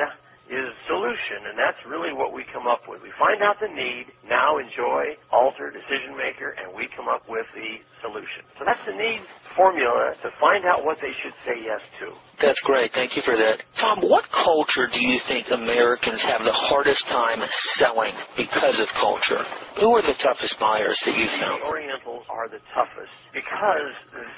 [0.51, 2.99] is solution, and that's really what we come up with.
[3.07, 7.47] We find out the need, now enjoy, alter, decision maker, and we come up with
[7.55, 8.43] the solution.
[8.59, 9.23] So that's the needs
[9.55, 12.11] formula to find out what they should say yes to.
[12.43, 12.91] That's great.
[12.99, 13.63] Thank you for that.
[13.79, 17.39] Tom, what culture do you think Americans have the hardest time
[17.79, 19.47] selling because of culture?
[19.79, 21.63] Who are the toughest buyers that you've found?
[21.63, 23.95] The Orientals are the toughest because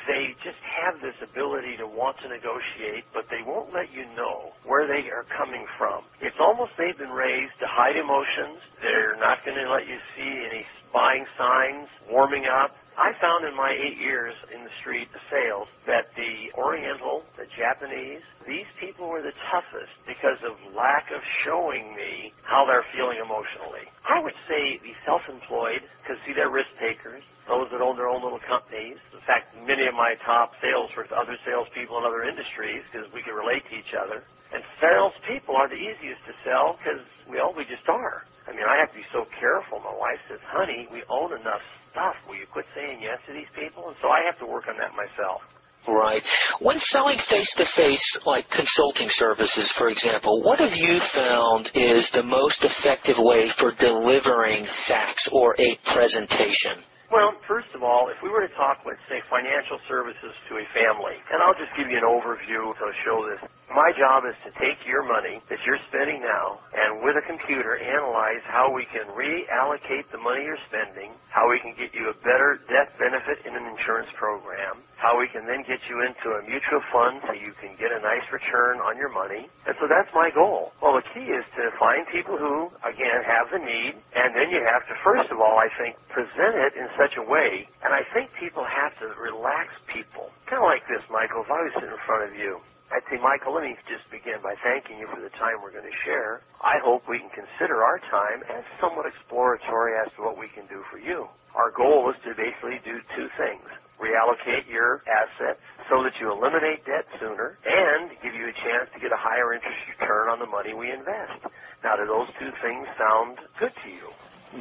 [0.09, 4.57] they just have this ability to want to negotiate, but they won't let you know
[4.67, 6.05] where they are coming from.
[6.25, 8.59] It's almost they've been raised to hide emotions.
[8.83, 12.73] They're not going to let you see any buying signs, warming up.
[12.99, 17.49] I found in my eight years in the street of sales that the Oriental, the
[17.57, 23.17] Japanese, these people were the toughest because of lack of showing me how they're feeling
[23.17, 23.89] emotionally.
[24.05, 27.25] I would say the self-employed, because see, they're risk takers.
[27.49, 29.01] Those that own their own little companies.
[29.11, 33.25] In fact, many of my top sales were other salespeople in other industries because we
[33.25, 34.23] can relate to each other.
[34.53, 38.29] And salespeople are the easiest to sell because, well, we just are.
[38.47, 39.81] I mean, I have to be so careful.
[39.81, 42.17] My wife says, honey, we own enough stuff.
[42.27, 43.87] Will you quit saying yes to these people?
[43.89, 45.45] And so I have to work on that myself.
[45.87, 46.23] Right.
[46.61, 52.07] When selling face to face, like consulting services, for example, what have you found is
[52.15, 56.87] the most effective way for delivering facts or a presentation?
[57.11, 60.67] Well, first of all, if we were to talk, let's say, financial services to a
[60.73, 63.43] family, and I'll just give you an overview to show this.
[63.71, 67.79] My job is to take your money that you're spending now and with a computer
[67.79, 72.17] analyze how we can reallocate the money you're spending, how we can get you a
[72.27, 76.45] better death benefit in an insurance program, how we can then get you into a
[76.45, 79.47] mutual fund so you can get a nice return on your money.
[79.65, 80.75] And so that's my goal.
[80.83, 84.61] Well, the key is to find people who, again, have the need, and then you
[84.69, 88.05] have to, first of all, I think, present it in such a way, and I
[88.13, 90.29] think people have to relax people.
[90.51, 92.61] Kind of like this, Michael, if I was sitting in front of you,
[92.93, 95.89] I'd say, Michael, let me just begin by thanking you for the time we're going
[95.89, 96.45] to share.
[96.61, 100.69] I hope we can consider our time as somewhat exploratory as to what we can
[100.69, 101.25] do for you.
[101.57, 103.65] Our goal is to basically do two things.
[103.97, 108.99] Reallocate your assets so that you eliminate debt sooner and give you a chance to
[109.01, 111.49] get a higher interest return on the money we invest.
[111.85, 114.07] Now, do those two things sound good to you?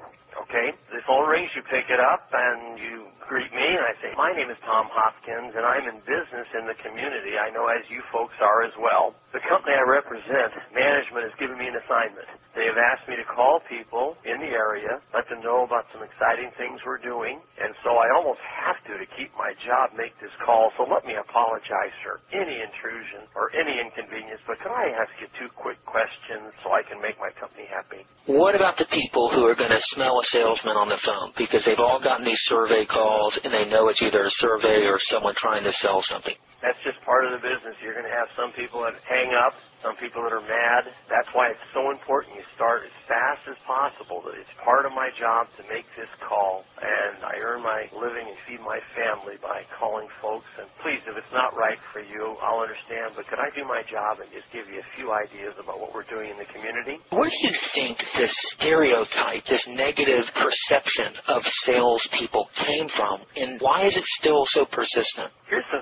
[0.52, 0.76] okay?
[0.92, 4.36] The phone rings, you pick it up, and you greet me, and I say, my
[4.36, 7.40] name is Tom Hopkins, and I'm in business in the community.
[7.40, 9.16] I know as you folks are as well.
[9.32, 12.28] The company I represent, management, has given me an assignment.
[12.52, 16.04] They have asked me to call people in the area, let them know about some
[16.04, 20.12] exciting things we're doing, and so I almost have to to keep my job make
[20.20, 20.68] this call.
[20.76, 25.32] So let me apologize for any intrusion or any inconvenience, but can I ask you
[25.40, 28.04] two quick questions so I can make my company happy?
[28.28, 31.64] What about the people who are going to smell a salesman on the phone because
[31.64, 35.34] they've all gotten these survey calls and they know it's either a survey or someone
[35.40, 36.36] trying to sell something?
[36.62, 37.74] That's just part of the business.
[37.82, 39.50] You're going to have some people that hang up,
[39.82, 40.94] some people that are mad.
[41.10, 44.22] That's why it's so important you start as fast as possible.
[44.22, 48.30] That it's part of my job to make this call, and I earn my living
[48.30, 50.46] and feed my family by calling folks.
[50.54, 53.18] And please, if it's not right for you, I'll understand.
[53.18, 55.90] But could I do my job and just give you a few ideas about what
[55.90, 57.02] we're doing in the community?
[57.10, 63.90] Where do you think this stereotype, this negative perception of salespeople came from, and why
[63.90, 65.34] is it still so persistent?
[65.50, 65.81] Here's some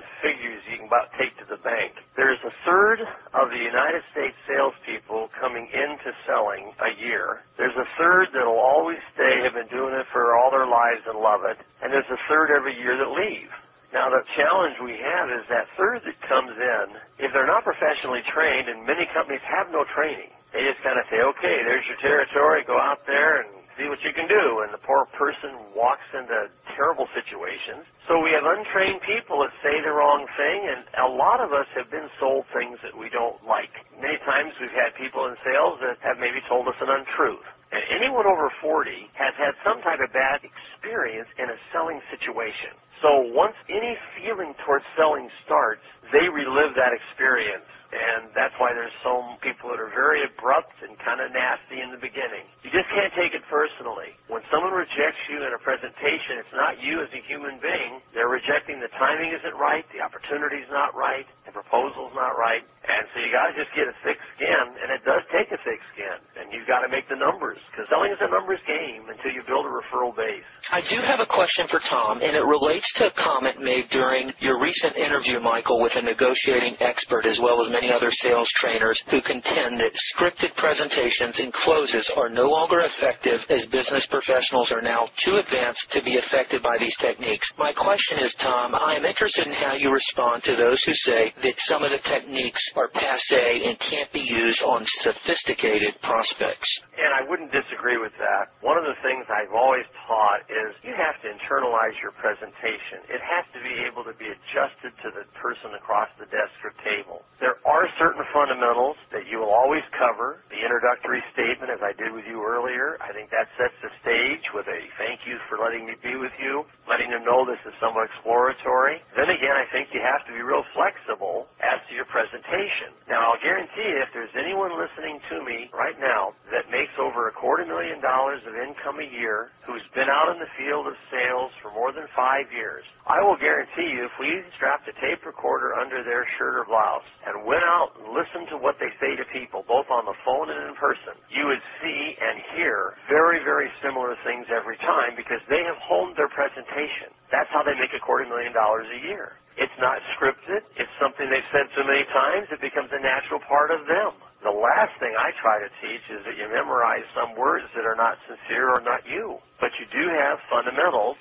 [0.91, 1.95] about take to the bank.
[2.19, 2.99] There's a third
[3.31, 7.47] of the United States salespeople coming into selling a year.
[7.55, 11.15] There's a third that'll always stay, have been doing it for all their lives and
[11.15, 11.55] love it.
[11.79, 13.47] And there's a third every year that leave.
[13.95, 16.85] Now the challenge we have is that third that comes in,
[17.23, 21.07] if they're not professionally trained, and many companies have no training, they just kind of
[21.07, 24.45] say, okay, there's your territory, go out there and see what you can do.
[24.65, 27.85] And the poor person walks into terrible situations.
[28.07, 31.67] So we have untrained people that say the wrong thing, and a lot of us
[31.77, 33.71] have been sold things that we don't like.
[33.99, 37.45] Many times we've had people in sales that have maybe told us an untruth.
[37.71, 42.75] And anyone over 40 has had some type of bad experience in a selling situation.
[43.01, 45.81] So once any feeling towards selling starts,
[46.11, 50.95] they relive that experience and that's why there's some people that are very abrupt and
[51.03, 52.47] kind of nasty in the beginning.
[52.63, 54.15] You just can't take it personally.
[54.31, 57.99] When someone rejects you in a presentation, it's not you as a human being.
[58.15, 63.03] They're rejecting the timing isn't right, the opportunity's not right, the proposal's not right, and
[63.11, 65.81] so you got to just get a thick skin, and it does take a thick
[65.91, 69.35] skin, and you've got to make the numbers because selling is a numbers game until
[69.35, 70.47] you build a referral base.
[70.71, 74.31] I do have a question for Tom, and it relates to a comment made during
[74.39, 78.47] your recent interview, Michael, with a negotiating expert as well as many many other sales
[78.61, 84.71] trainers who contend that scripted presentations and closes are no longer effective as business professionals
[84.71, 87.49] are now too advanced to be affected by these techniques.
[87.57, 91.33] My question is, Tom, I am interested in how you respond to those who say
[91.41, 96.69] that some of the techniques are passe and can't be used on sophisticated prospects.
[97.01, 98.53] And I wouldn't disagree with that.
[98.61, 103.01] One of the things I've always taught is you have to internalize your presentation.
[103.09, 106.73] It has to be able to be adjusted to the person across the desk or
[106.85, 107.25] table.
[107.41, 110.45] There are certain fundamentals that you will always cover.
[110.53, 114.45] The introductory statement, as I did with you earlier, I think that sets the stage
[114.53, 117.73] with a thank you for letting me be with you, letting them know this is
[117.81, 119.01] somewhat exploratory.
[119.17, 122.93] Then again, I think you have to be real flexible as to your presentation.
[123.09, 127.27] Now, I'll guarantee you, if there's anyone listening to me right now that makes over
[127.29, 130.95] a quarter million dollars of income a year, who's been out in the field of
[131.13, 135.23] sales for more than five years, I will guarantee you, if we strapped a tape
[135.23, 139.15] recorder under their shirt or blouse and went out and listened to what they say
[139.15, 143.39] to people, both on the phone and in person, you would see and hear very,
[143.43, 147.13] very similar things every time because they have honed their presentation.
[147.31, 149.37] That's how they make a quarter million dollars a year.
[149.59, 150.63] It's not scripted.
[150.79, 154.15] It's something they've said so many times it becomes a natural part of them.
[154.61, 158.21] Last thing I try to teach is that you memorize some words that are not
[158.29, 159.41] sincere or not you.
[159.59, 161.17] But you do have fundamentals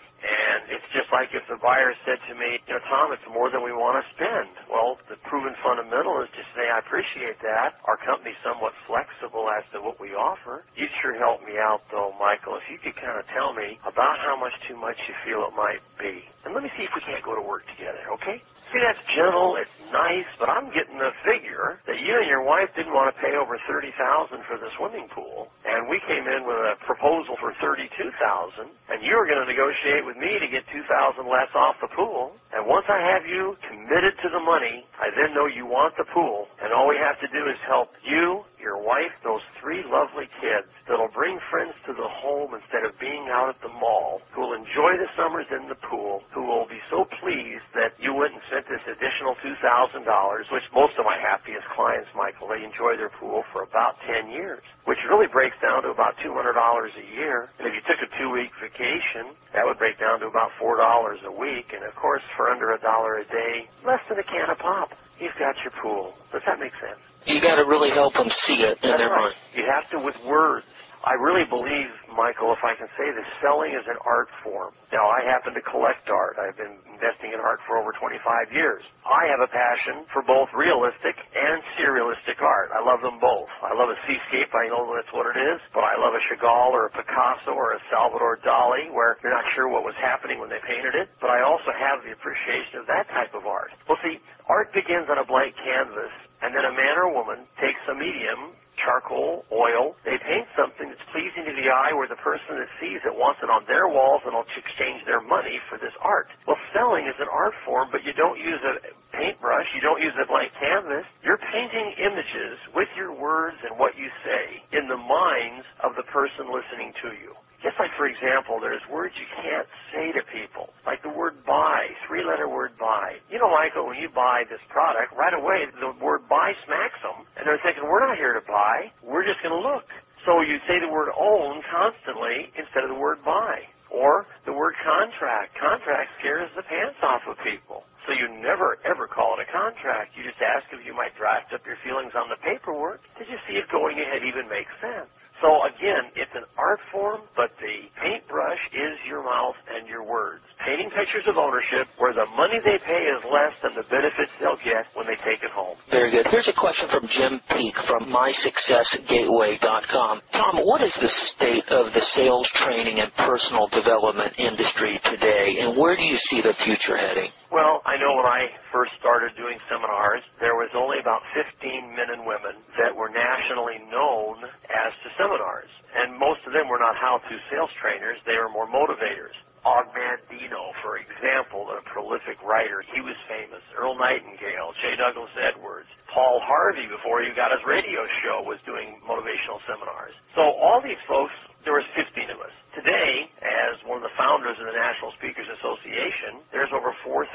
[0.50, 3.48] and it's just like if the buyer said to me, you know, Tom, it's more
[3.54, 4.50] than we want to spend.
[4.66, 7.78] Well, the proven fundamental is to say, I appreciate that.
[7.86, 10.66] Our company's somewhat flexible as to what we offer.
[10.74, 14.18] You'd sure help me out, though, Michael, if you could kind of tell me about
[14.26, 16.26] how much too much you feel it might be.
[16.44, 18.42] And let me see if we can't go to work together, okay?
[18.72, 22.68] See, that's gentle, it's nice, but I'm getting the figure that you and your wife
[22.76, 26.44] didn't want to pay over thirty thousand for the swimming pool, and we came in
[26.48, 30.48] with a proposal for thirty-two thousand, and you were going to negotiate with me to
[30.48, 32.32] get two thousand less off the pool.
[32.56, 36.06] And once I have you committed to the money, I then know you want the
[36.14, 40.28] pool, and all we have to do is help you your wife, those three lovely
[40.40, 44.44] kids that'll bring friends to the home instead of being out at the mall, who
[44.44, 48.36] will enjoy the summers in the pool, who will be so pleased that you went
[48.36, 50.04] and spent this additional $2,000,
[50.52, 54.62] which most of my happiest clients, Michael, they enjoy their pool for about 10 years,
[54.84, 57.48] which really breaks down to about $200 a year.
[57.58, 60.76] And if you took a two-week vacation, that would break down to about $4
[61.24, 61.72] a week.
[61.72, 64.92] And of course, for under a dollar a day, less than a can of pop,
[65.20, 66.12] you've got your pool.
[66.32, 67.00] Does that make sense?
[67.26, 69.30] You got to really help them see it in That's their right.
[69.30, 69.36] mind.
[69.54, 70.66] You have to with words.
[71.04, 74.76] I really believe, Michael, if I can say this, selling is an art form.
[74.92, 76.36] Now, I happen to collect art.
[76.36, 78.20] I've been investing in art for over 25
[78.52, 78.84] years.
[79.08, 82.72] I have a passion for both realistic and surrealistic art.
[82.76, 83.48] I love them both.
[83.64, 84.52] I love a seascape.
[84.52, 85.58] I know that's what it is.
[85.72, 89.46] But I love a Chagall or a Picasso or a Salvador Dali where you're not
[89.56, 91.08] sure what was happening when they painted it.
[91.20, 93.72] But I also have the appreciation of that type of art.
[93.88, 94.20] Well, see,
[94.52, 98.56] art begins on a blank canvas and then a man or woman takes a medium,
[98.84, 103.00] charcoal, oil, they paint something that's pleasing to the eye where the person that sees
[103.04, 106.28] it wants it on their walls and will exchange their money for this art.
[106.46, 108.74] Well, selling is an art form, but you don't use a
[109.16, 111.06] paintbrush, you don't use a blank canvas.
[111.24, 114.44] You're painting images with your words and what you say
[114.76, 117.32] in the minds of the person listening to you.
[117.62, 121.88] Just like, for example, there's words you can't say to people, like the word buy,
[122.08, 123.20] three-letter word buy.
[123.30, 127.24] You know, Michael, when you buy this product, right away the word buy smacks them,
[127.36, 129.86] and they're thinking, we're not here to buy, we're just going to look.
[130.26, 133.64] So you say the word own constantly instead of the word buy.
[133.92, 135.56] Or the word contract.
[135.58, 137.84] Contract scares the pants off of people.
[138.06, 140.16] So you never ever call it a contract.
[140.16, 143.42] You just ask if you might draft up your feelings on the paperwork to just
[143.48, 145.10] see if going ahead even makes sense.
[145.40, 150.44] So again, it's an art form, but the paintbrush is your mouth and your words.
[150.68, 154.60] Painting pictures of ownership where the money they pay is less than the benefits they'll
[154.60, 155.80] get when they take it home.
[155.88, 156.28] Very good.
[156.28, 160.20] Here's a question from Jim Peak from MySuccessGateway.com.
[160.32, 165.72] Tom, what is the state of the sales training and personal development industry today, and
[165.80, 167.32] where do you see the future heading?
[167.50, 171.50] Well, I know when I first started doing seminars, there was only about 15
[171.98, 174.38] men and women that were nationally known
[174.70, 175.66] as to seminars.
[175.98, 179.34] And most of them were not how-to sales trainers, they were more motivators.
[179.66, 183.60] Og Mandino, for example, a prolific writer, he was famous.
[183.76, 184.96] Earl Nightingale, J.
[184.96, 190.14] Douglas Edwards, Paul Harvey, before he got his radio show, was doing motivational seminars.
[190.32, 191.34] So all these folks,
[191.64, 192.54] there was 15 of us.
[192.72, 197.28] Today, as one of the founders of the National Speakers Association, there's over 4,000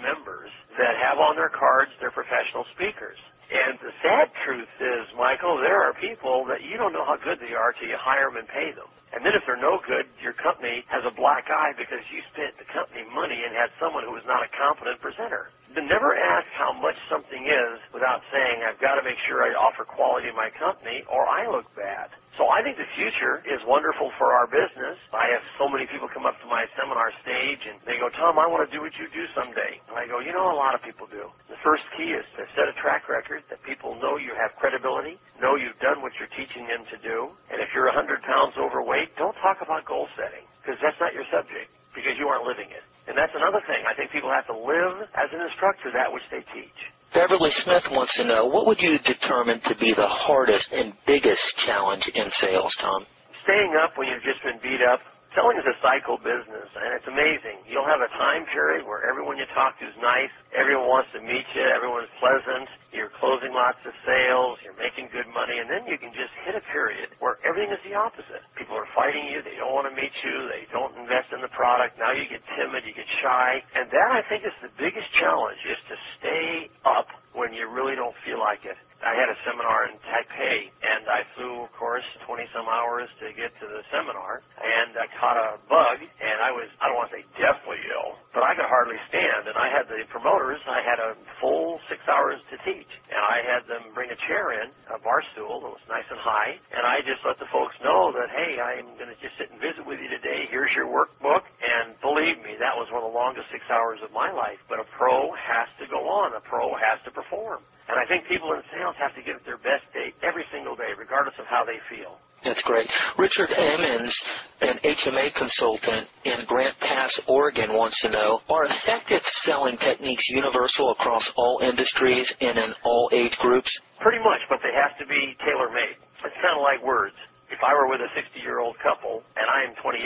[0.00, 0.48] members
[0.78, 3.18] that have on their cards their professional speakers.
[3.46, 7.38] And the sad truth is, Michael, there are people that you don't know how good
[7.38, 8.90] they are till you hire them and pay them.
[9.14, 12.58] And then if they're no good, your company has a black eye because you spent
[12.58, 15.54] the company money and had someone who was not a competent presenter.
[15.86, 19.86] never ask how much something is without saying, I've got to make sure I offer
[19.86, 22.10] quality in my company or I look bad.
[22.36, 24.96] So I think the future is wonderful for our business.
[25.12, 28.40] I have so many people come up to my seminar stage and they go, Tom,
[28.40, 29.76] I want to do what you do someday.
[29.92, 31.28] And I go, you know, a lot of people do.
[31.52, 35.20] The first key is to set a track record that people know you have credibility,
[35.44, 37.28] know you've done what you're teaching them to do.
[37.52, 41.28] And if you're 100 pounds overweight, don't talk about goal setting because that's not your
[41.28, 42.84] subject because you aren't living it.
[43.12, 43.84] And that's another thing.
[43.84, 46.80] I think people have to live as an instructor that which they teach.
[47.14, 51.42] Beverly Smith wants to know what would you determine to be the hardest and biggest
[51.66, 53.06] challenge in sales, Tom?
[53.44, 55.00] Staying up when you've just been beat up
[55.36, 57.60] Selling is a cycle business, and it's amazing.
[57.68, 61.20] You'll have a time period where everyone you talk to is nice, everyone wants to
[61.20, 62.64] meet you, everyone's pleasant,
[62.96, 66.56] you're closing lots of sales, you're making good money, and then you can just hit
[66.56, 68.40] a period where everything is the opposite.
[68.56, 71.52] People are fighting you, they don't want to meet you, they don't invest in the
[71.52, 75.12] product, now you get timid, you get shy, and that I think is the biggest
[75.20, 76.48] challenge, is to stay
[76.88, 78.80] up when you really don't feel like it.
[79.04, 83.28] I had a seminar in Taipei, and I flew, of course, 20 some hours to
[83.36, 87.12] get to the seminar, and I caught a bug, and I was, I don't want
[87.12, 90.80] to say deathly ill, but I could hardly stand, and I had the promoters, I
[90.80, 91.12] had a
[91.44, 95.20] full six hours to teach, and I had them bring a chair in, a bar
[95.36, 98.56] stool that was nice and high, and I just let the folks know that, hey,
[98.64, 102.40] I'm going to just sit and visit with you today, here's your workbook, and believe
[102.40, 105.36] me, that was one of the longest six hours of my life, but a pro
[105.36, 107.60] has to go on, a pro has to perform.
[107.86, 110.74] And I think people in sales have to give it their best day every single
[110.74, 112.18] day, regardless of how they feel.
[112.44, 112.86] That's great.
[113.18, 114.14] Richard Emmons,
[114.60, 120.92] an HMA consultant in Grant Pass, Oregon, wants to know Are effective selling techniques universal
[120.92, 123.70] across all industries and in all age groups?
[124.00, 125.96] Pretty much, but they have to be tailor made.
[126.22, 127.16] It's kind of like words.
[127.50, 130.02] If I were with a 60 year old couple and I am 28,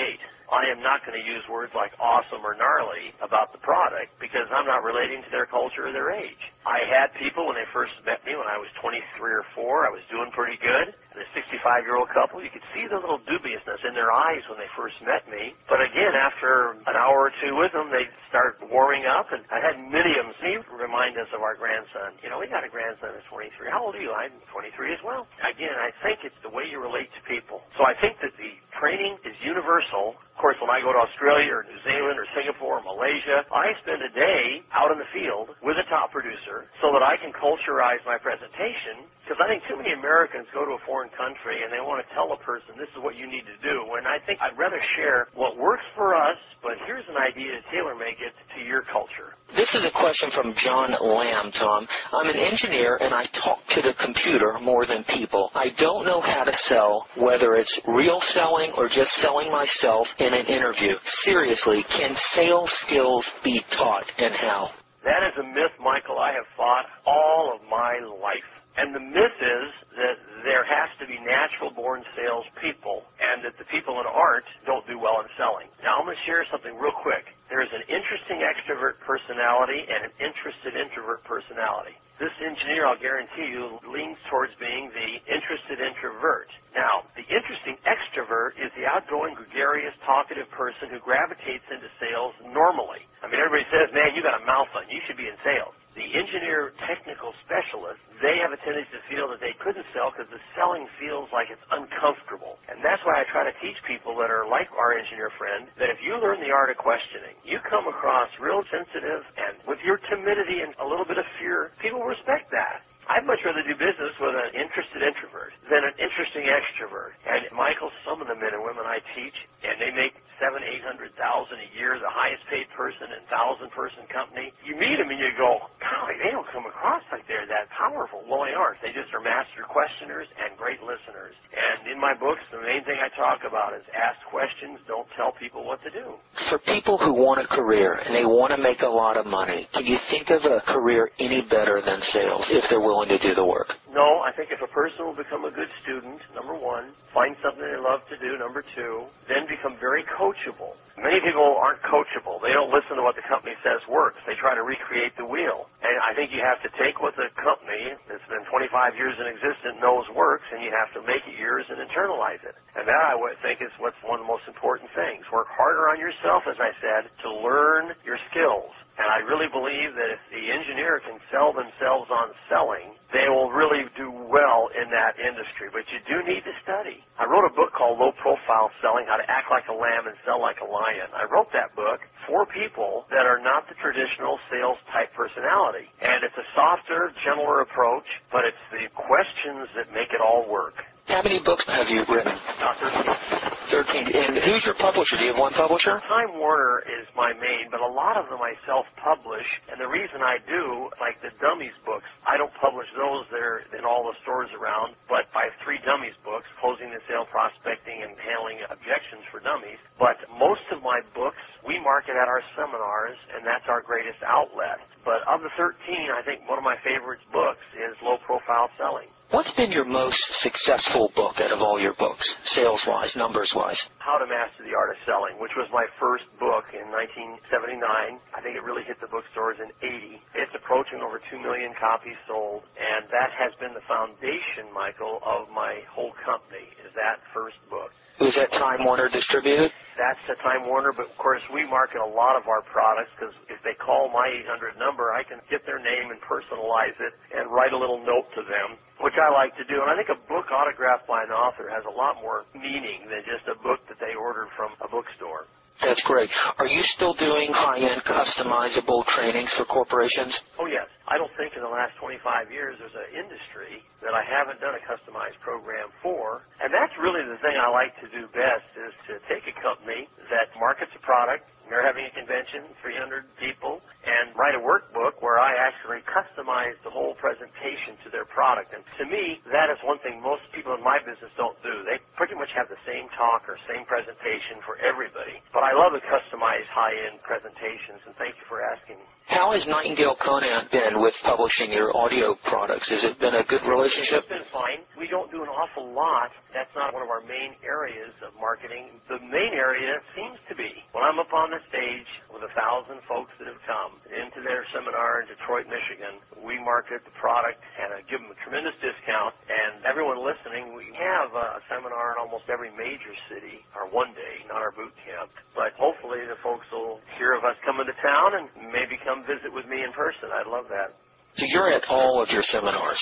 [0.53, 4.51] I am not going to use words like awesome or gnarly about the product because
[4.51, 6.43] I'm not relating to their culture or their age.
[6.67, 9.93] I had people when they first met me when I was 23 or 4, I
[9.95, 10.93] was doing pretty good.
[11.17, 14.59] The 65 year old couple, you could see the little dubiousness in their eyes when
[14.61, 15.55] they first met me.
[15.71, 19.31] But again, after an hour or two with them, they start warming up.
[19.33, 22.17] And I had many of them see, remind us of our grandson.
[22.25, 23.71] You know, we got a grandson that's 23.
[23.73, 24.13] How old are you?
[24.15, 25.27] I'm 23 as well.
[25.45, 27.63] Again, I think it's the way you relate to people.
[27.77, 30.17] So I think that the training is universal.
[30.17, 33.77] Of course, when I go to Australia or New Zealand or Singapore or Malaysia, I
[33.85, 37.31] spend a day out in the field with a top producer so that I can
[37.37, 41.71] culturize my presentation because I think too many Americans go to a foreign country and
[41.71, 43.77] they want to tell a person this is what you need to do.
[43.95, 47.63] And I think I'd rather share what works for us, but here's an idea to
[47.71, 49.39] tailor make it to your culture.
[49.55, 51.87] This is a question from John Lamb, Tom.
[52.13, 55.51] I'm an engineer and I talk to the computer more than people.
[55.55, 60.35] I don't know how to sell, whether it's real selling or just selling myself in
[60.35, 60.95] an interview.
[61.23, 64.71] Seriously, can sales skills be taught and how?
[65.05, 68.60] That is a myth, Michael, I have fought all of my life.
[68.81, 69.69] And the myth is
[70.01, 74.89] that there has to be natural born salespeople and that the people that aren't don't
[74.89, 75.69] do well in selling.
[75.85, 77.29] Now, I'm going to share something real quick.
[77.53, 81.93] There is an interesting extrovert personality and an interested introvert personality.
[82.17, 86.49] This engineer, I'll guarantee you, leans towards being the interested introvert.
[86.73, 93.05] Now, the interesting extrovert is the outgoing, gregarious, talkative person who gravitates into sales normally.
[93.21, 95.77] I mean, everybody says, man, you got a mouth on, you should be in sales
[96.01, 100.33] the engineer technical specialist, they have a tendency to feel that they couldn't sell because
[100.33, 102.57] the selling feels like it's uncomfortable.
[102.73, 105.93] And that's why I try to teach people that are like our engineer friend that
[105.93, 110.01] if you learn the art of questioning, you come across real sensitive and with your
[110.09, 112.81] timidity and a little bit of fear, people respect that.
[113.09, 117.17] I'd much rather do business with an interested introvert than an interesting extrovert.
[117.25, 120.85] And Michael, some of the men and women I teach, and they make seven, eight
[120.85, 124.53] hundred thousand a year, the highest paid person in thousand person company.
[124.69, 125.65] You meet them and you go,
[126.11, 128.23] golly, they don't come across like they're that powerful.
[128.29, 128.83] Well, they aren't.
[128.83, 131.35] They just are master questioners and great listeners.
[131.55, 135.33] And in my books, the main thing I talk about is ask questions, don't tell
[135.39, 136.19] people what to do.
[136.49, 139.69] For people who want a career and they want to make a lot of money,
[139.75, 143.35] can you think of a career any better than sales if they're willing to do
[143.35, 143.71] the work?
[143.91, 147.61] No, I think if a person will become a good student, number one, find something
[147.61, 150.79] they love to do, number two, then become very coachable.
[150.97, 152.39] Many people aren't coachable.
[152.41, 154.23] They don't listen to what the company says works.
[154.25, 155.67] They try to recreate the wheel.
[155.83, 159.27] And I think you have to take what the company that's been 25 years in
[159.27, 162.55] existence knows works, and you have to make it yours and internalize it.
[162.79, 165.27] And that I would think is what's one of the most important things.
[165.35, 168.71] Work harder on yourself, as I said, to learn your skills.
[168.99, 173.51] And I really believe that if the engineer can sell themselves on selling, they will
[173.51, 177.03] really do well in that industry, but you do need to study.
[177.19, 180.17] I wrote a book called Low Profile Selling, How to Act Like a Lamb and
[180.27, 181.11] Sell Like a Lion.
[181.15, 185.91] I wrote that book for people that are not the traditional sales type personality.
[186.03, 190.77] And it's a softer, gentler approach, but it's the questions that make it all work.
[191.11, 192.31] How many books have you written?
[192.31, 194.15] Uh, 13.
[194.15, 195.19] And who's your publisher?
[195.19, 195.99] Do you have one publisher?
[196.07, 199.47] Time Warner is my main, but a lot of them I self-publish.
[199.71, 203.27] And the reason I do, like the Dummies books, I don't publish those.
[203.35, 204.95] They're in all the stores around.
[205.11, 209.83] But I have three Dummies books, Closing the Sale, Prospecting, and Handling Objections for Dummies.
[209.99, 214.79] But most of my books we market at our seminars, and that's our greatest outlet.
[215.03, 215.75] But of the 13,
[216.15, 219.11] I think one of my favorite books is Low Profile Selling.
[219.31, 223.79] What's been your most successful book out of all your books, sales-wise, numbers-wise?
[224.03, 227.79] How to Master the Art of Selling, which was my first book in 1979.
[227.79, 230.19] I think it really hit the bookstores in 80.
[230.35, 235.47] It's approaching over 2 million copies sold, and that has been the foundation, Michael, of
[235.55, 237.95] my whole company, is that first book.
[238.21, 239.73] Was that Time Warner distributed?
[239.97, 243.33] That's the Time Warner, but of course we market a lot of our products because
[243.49, 247.49] if they call my 800 number, I can get their name and personalize it and
[247.53, 249.81] write a little note to them, which I like to do.
[249.81, 253.25] And I think a book autographed by an author has a lot more meaning than
[253.29, 255.49] just a book that they ordered from a bookstore.
[255.81, 256.29] That's great.
[256.61, 260.33] Are you still doing high-end customizable trainings for corporations?
[260.61, 260.85] Oh, yes.
[261.11, 264.79] I don't think in the last 25 years there's an industry that I haven't done
[264.79, 266.47] a customized program for.
[266.63, 270.07] And that's really the thing I like to do best is to take a company
[270.31, 275.39] that markets a product, they're having a convention, 300 people, and write a workbook where
[275.39, 278.75] I actually customize the whole presentation to their product.
[278.75, 281.87] And to me, that is one thing most people in my business don't do.
[281.87, 285.39] They pretty much have the same talk or same presentation for everybody.
[285.55, 288.99] But I love the customized high-end presentations, and thank you for asking.
[289.31, 292.89] How has Nightingale Conant been with publishing your audio products?
[292.89, 294.29] Has it been a good relationship?
[294.29, 294.85] It's been fine.
[295.01, 296.31] We don't do an awful lot.
[296.51, 298.99] That's not one of our main areas of marketing.
[299.07, 302.99] The main area seems to be when I'm up on the stage with a thousand
[303.07, 306.19] folks that have come into their seminar in Detroit, Michigan.
[306.43, 309.33] We market the product and I give them a tremendous discount.
[309.47, 314.35] And everyone listening, we have a seminar in almost every major city, or one day,
[314.51, 315.31] not our boot camp.
[315.55, 319.55] But hopefully the folks will hear of us coming to town and maybe come visit
[319.55, 320.35] with me in person.
[320.35, 320.99] I'd love that.
[321.39, 322.99] So you're at all of your seminars.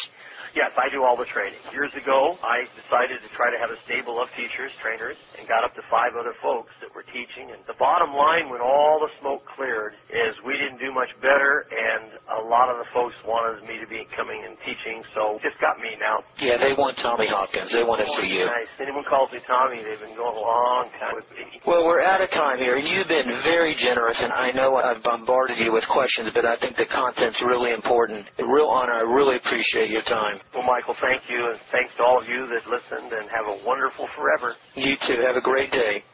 [0.57, 1.61] Yes, I do all the training.
[1.73, 5.65] Years ago, I decided to try to have a stable of teachers, trainers, and got
[5.65, 7.53] up to five other folks that were teaching.
[7.53, 11.69] And the bottom line, when all the smoke cleared, is we didn't do much better,
[11.69, 15.57] and a lot of the folks wanted me to be coming and teaching, so just
[15.61, 16.25] got me now.
[16.41, 17.71] Yeah, they want Tommy Hopkins.
[17.73, 18.47] They want to see you.
[18.49, 18.71] Nice.
[18.81, 21.45] Anyone calls me Tommy, they've been going a long time with me.
[21.67, 22.77] Well, we're out of time here.
[22.81, 26.77] You've been very generous, and I know I've bombarded you with questions, but I think
[26.77, 28.27] the content's really important.
[28.39, 28.93] A real honor.
[28.95, 30.38] I really appreciate your time.
[30.55, 33.65] Well, Michael, thank you, and thanks to all of you that listened, and have a
[33.67, 34.57] wonderful forever.
[34.77, 35.21] You too.
[35.27, 36.05] Have a great day.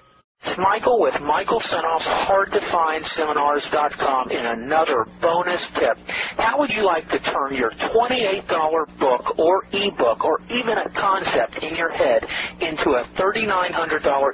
[0.44, 5.96] It's Michael with Michael Senoff's HardToFindSeminars.com in another bonus tip.
[6.36, 8.46] How would you like to turn your $28
[9.00, 12.20] book or ebook or even a concept in your head
[12.60, 13.72] into a $3,900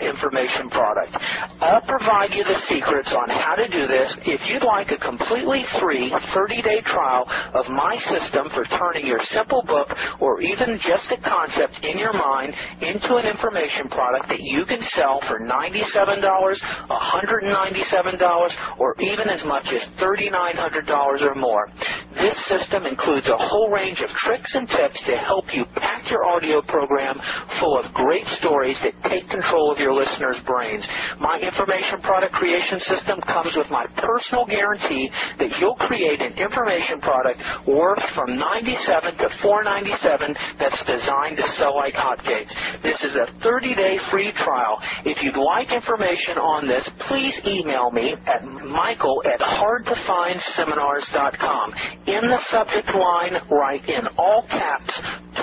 [0.02, 1.16] information product?
[1.62, 4.12] I'll provide you the secrets on how to do this.
[4.26, 7.22] If you'd like a completely free 30-day trial
[7.54, 9.86] of my system for turning your simple book
[10.18, 12.52] or even just a concept in your mind
[12.82, 16.56] into an information product that you can sell for 97 $197,
[16.88, 21.68] $197, or even as much as $3,900 or more.
[22.16, 26.24] This system includes a whole range of tricks and tips to help you pack your
[26.26, 27.20] audio program
[27.60, 30.84] full of great stories that take control of your listeners' brains.
[31.20, 37.00] My information product creation system comes with my personal guarantee that you'll create an information
[37.00, 42.52] product worth from 97 to 497 that's designed to sell like hotcakes.
[42.82, 44.80] This is a 30-day free trial.
[45.04, 51.74] If you'd like information information on this, please email me at michael at hardtofindseminars.com.
[52.06, 54.92] In the subject line, write in all caps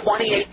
[0.07, 0.51] $28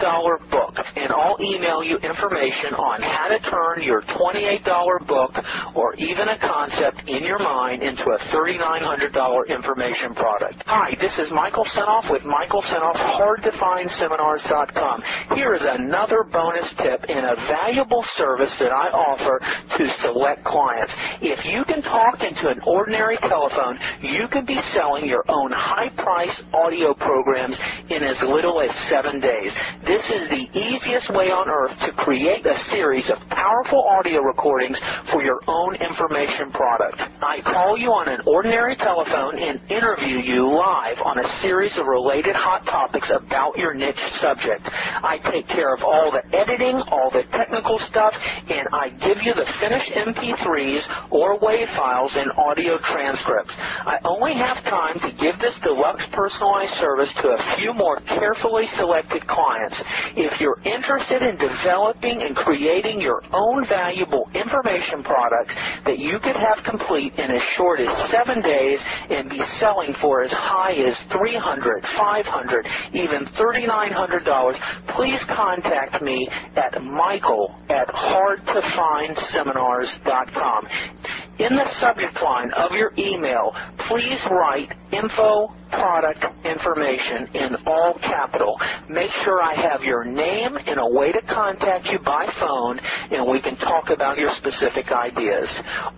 [0.51, 4.65] book, and I'll email you information on how to turn your $28
[5.07, 5.31] book
[5.75, 10.63] or even a concept in your mind into a $3,900 information product.
[10.67, 15.03] Hi, this is Michael Senoff with Michael Senoff, hardtofindseminars.com.
[15.37, 20.43] Here is another bonus tip and a valuable service that I offer to to select
[20.45, 20.93] clients.
[21.21, 26.41] If you can talk into an ordinary telephone, you can be selling your own high-priced
[26.53, 27.57] audio programs
[27.91, 29.35] in as little as seven days.
[29.45, 29.53] days.
[29.87, 34.79] This is the easiest way on earth to create a series of powerful audio recordings
[35.11, 37.01] for your own information product.
[37.21, 41.87] I call you on an ordinary telephone and interview you live on a series of
[41.87, 44.63] related hot topics about your niche subject.
[44.65, 49.35] I take care of all the editing, all the technical stuff, and I give you
[49.35, 53.53] the finished MP3s or WAV files and audio transcripts.
[53.57, 58.67] I only have time to give this deluxe personalized service to a few more carefully
[58.77, 59.77] selected clients.
[60.17, 65.55] If you're interested in developing and creating your own valuable information products
[65.87, 70.23] that you could have complete in as short as seven days and be selling for
[70.23, 79.64] as high as $300, $500, even $3,900, please contact me at michael at hardtofindseminars.com.
[81.39, 83.55] In the subject line of your email,
[83.89, 88.55] please write info product information in all capital.
[88.89, 92.79] Make sure I have your name and a way to contact you by phone
[93.11, 95.49] and we can talk about your specific ideas.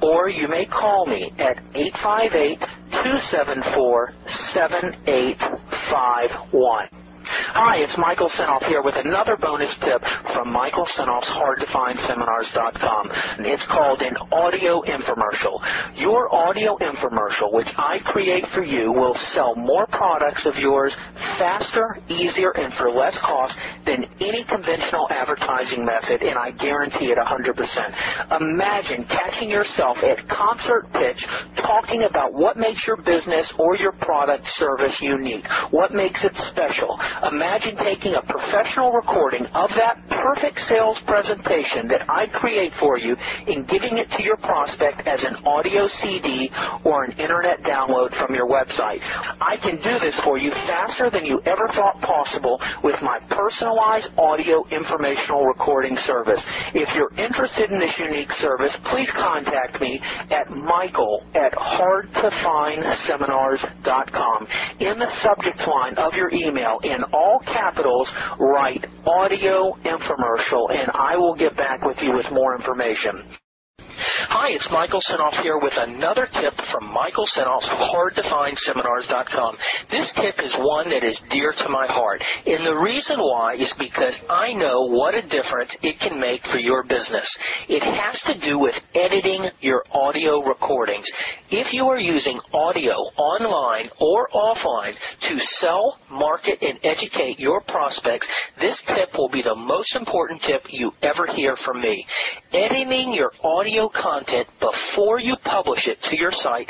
[0.01, 4.15] Or you may call me at 858 274
[4.55, 7.06] 7851.
[7.29, 9.99] Hi, it's Michael Senoff here with another bonus tip
[10.33, 13.11] from Michael Senoff's HardToFindSeminars.com.
[13.51, 15.59] It's called an audio infomercial.
[15.99, 20.93] Your audio infomercial, which I create for you, will sell more products of yours
[21.39, 23.55] faster, easier, and for less cost
[23.87, 28.39] than any conventional advertising method, and I guarantee it 100%.
[28.39, 31.19] Imagine catching yourself at concert pitch
[31.59, 36.95] talking about what makes your business or your product service unique, what makes it special.
[37.25, 43.17] Imagine taking a professional recording of that perfect sales presentation that I create for you
[43.17, 46.51] and giving it to your prospect as an audio CD
[46.85, 49.01] or an internet download from your website.
[49.41, 54.09] I can do this for you faster than you ever thought possible with my personalized
[54.19, 56.41] audio informational recording service.
[56.75, 59.99] If you're interested in this unique service, please contact me
[60.31, 64.47] at michael at hardtofindseminars.com.
[64.81, 68.09] In the subject line of your email, in all capitals,
[68.39, 73.25] write audio infomercial, and I will get back with you with more information.
[74.37, 79.57] Hi, it's Michael Senoff here with another tip from Michael Senoff's HardToFindSeminars.com.
[79.91, 83.73] This tip is one that is dear to my heart, and the reason why is
[83.79, 87.27] because I know what a difference it can make for your business.
[87.71, 91.07] It has to do with editing your audio recordings.
[91.51, 98.29] If you are using audio online or offline to sell, market, and educate your prospects,
[98.61, 102.05] this tip will be the most important tip you ever hear from me.
[102.53, 104.26] Editing your audio content
[104.61, 106.69] before you publish it to your site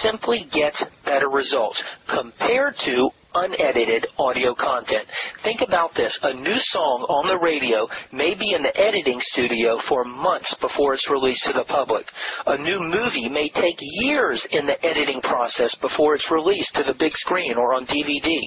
[0.00, 5.06] simply gets better results compared to unedited audio content.
[5.42, 6.16] Think about this.
[6.22, 10.94] A new song on the radio may be in the editing studio for months before
[10.94, 12.06] it's released to the public.
[12.46, 16.98] A new movie may take years in the editing process before it's released to the
[16.98, 18.38] big screen or on DVD.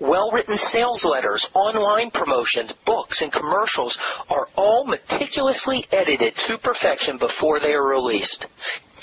[0.00, 3.96] Well written sales letters, online promotions, books, and commercials
[4.28, 8.46] are all meticulously edited to perfection before they are released.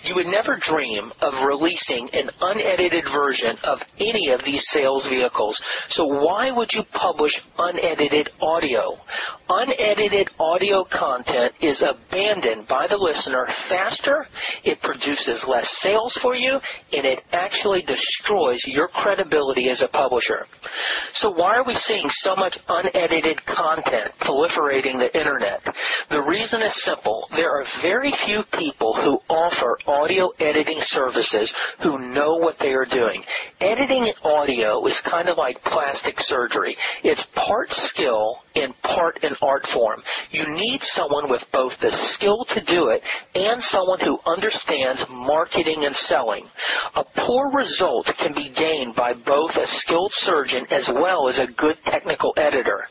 [0.04, 5.60] You would never dream of releasing an unedited version of any of these sales vehicles.
[5.91, 8.97] So why would you publish unedited audio?
[9.49, 14.26] Unedited audio content is abandoned by the listener faster,
[14.64, 16.58] it produces less sales for you,
[16.93, 20.45] and it actually destroys your credibility as a publisher.
[21.16, 25.62] So why are we seeing so much unedited content proliferating the internet?
[26.10, 27.28] The reason is simple.
[27.32, 31.52] There are very few people who offer audio editing services
[31.84, 33.24] who know what they are doing.
[33.60, 36.76] Editing audio is kind of like plastic surgery.
[37.04, 40.02] It's part skill and part an art form.
[40.32, 43.02] You need someone with both the skill to do it
[43.36, 46.46] and someone who understands marketing and selling.
[46.96, 51.52] A poor result can be gained by both a skilled surgeon as well as a
[51.58, 52.84] good technical editor.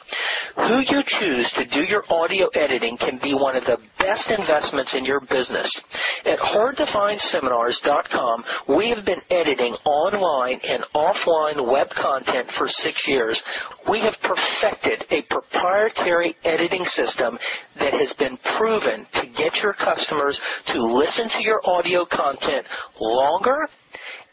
[0.56, 4.92] Who you choose to do your audio editing can be one of the best investments
[4.94, 5.70] in your business.
[6.26, 6.38] At
[6.94, 8.44] hardtofindseminars.com,
[8.76, 13.40] we have been editing online and offline web content for six years.
[13.88, 17.38] We have perfected a proprietary editing system
[17.78, 20.38] that has been proven to get your customers
[20.68, 22.66] to listen to your audio content
[23.00, 23.66] longer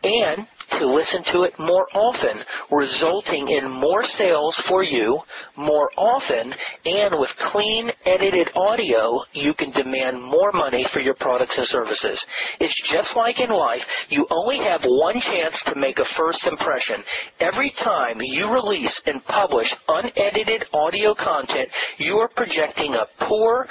[0.03, 0.47] and
[0.79, 5.19] to listen to it more often, resulting in more sales for you
[5.57, 6.53] more often,
[6.85, 12.23] and with clean, edited audio, you can demand more money for your products and services.
[12.59, 17.03] It's just like in life, you only have one chance to make a first impression.
[17.39, 23.67] Every time you release and publish unedited audio content, you are projecting a poor,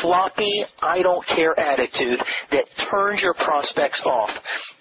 [0.00, 2.20] sloppy, I don't care attitude
[2.50, 4.30] that turns your prospects off.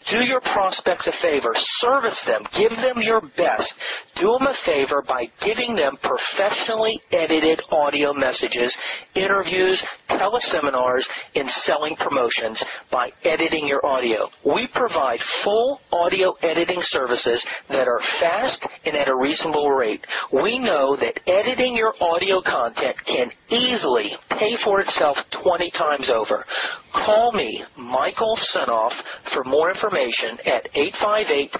[0.09, 1.51] Do your prospects a favor.
[1.81, 2.41] Service them.
[2.57, 3.73] Give them your best.
[4.15, 8.73] Do them a favor by giving them professionally edited audio messages,
[9.15, 11.03] interviews, teleseminars,
[11.35, 14.29] and selling promotions by editing your audio.
[14.45, 20.05] We provide full audio editing services that are fast and at a reasonable rate.
[20.31, 26.45] We know that editing your audio content can easily pay for itself 20 times over.
[26.93, 28.93] Call me, Michael Senoff,
[29.33, 29.96] for more information
[30.45, 31.51] at 858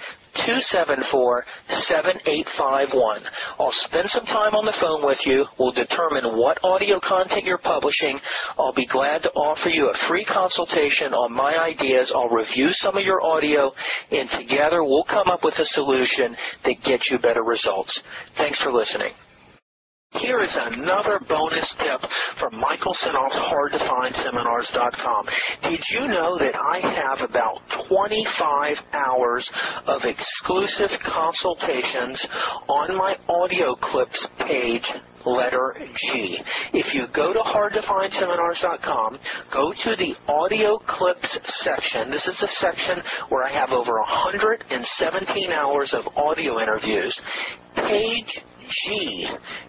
[0.46, 1.44] 274
[1.90, 3.22] 7851.
[3.58, 5.44] I'll spend some time on the phone with you.
[5.58, 8.20] We'll determine what audio content you're publishing.
[8.58, 12.12] I'll be glad to offer you a free consultation on my ideas.
[12.14, 13.72] I'll review some of your audio,
[14.10, 17.98] and together we'll come up with a solution that gets you better results.
[18.36, 19.12] Thanks for listening.
[20.12, 25.26] Here is another bonus tip from Michael Senoff's HardToFindSeminars.com.
[25.64, 29.50] Did you know that I have about 25 hours
[29.86, 32.24] of exclusive consultations
[32.68, 34.86] on my audio clips page
[35.26, 36.38] letter G.
[36.72, 39.18] If you go to hardtofindseminars.com,
[39.52, 42.10] go to the audio clips section.
[42.10, 47.20] This is a section where I have over 117 hours of audio interviews.
[47.74, 49.26] Page G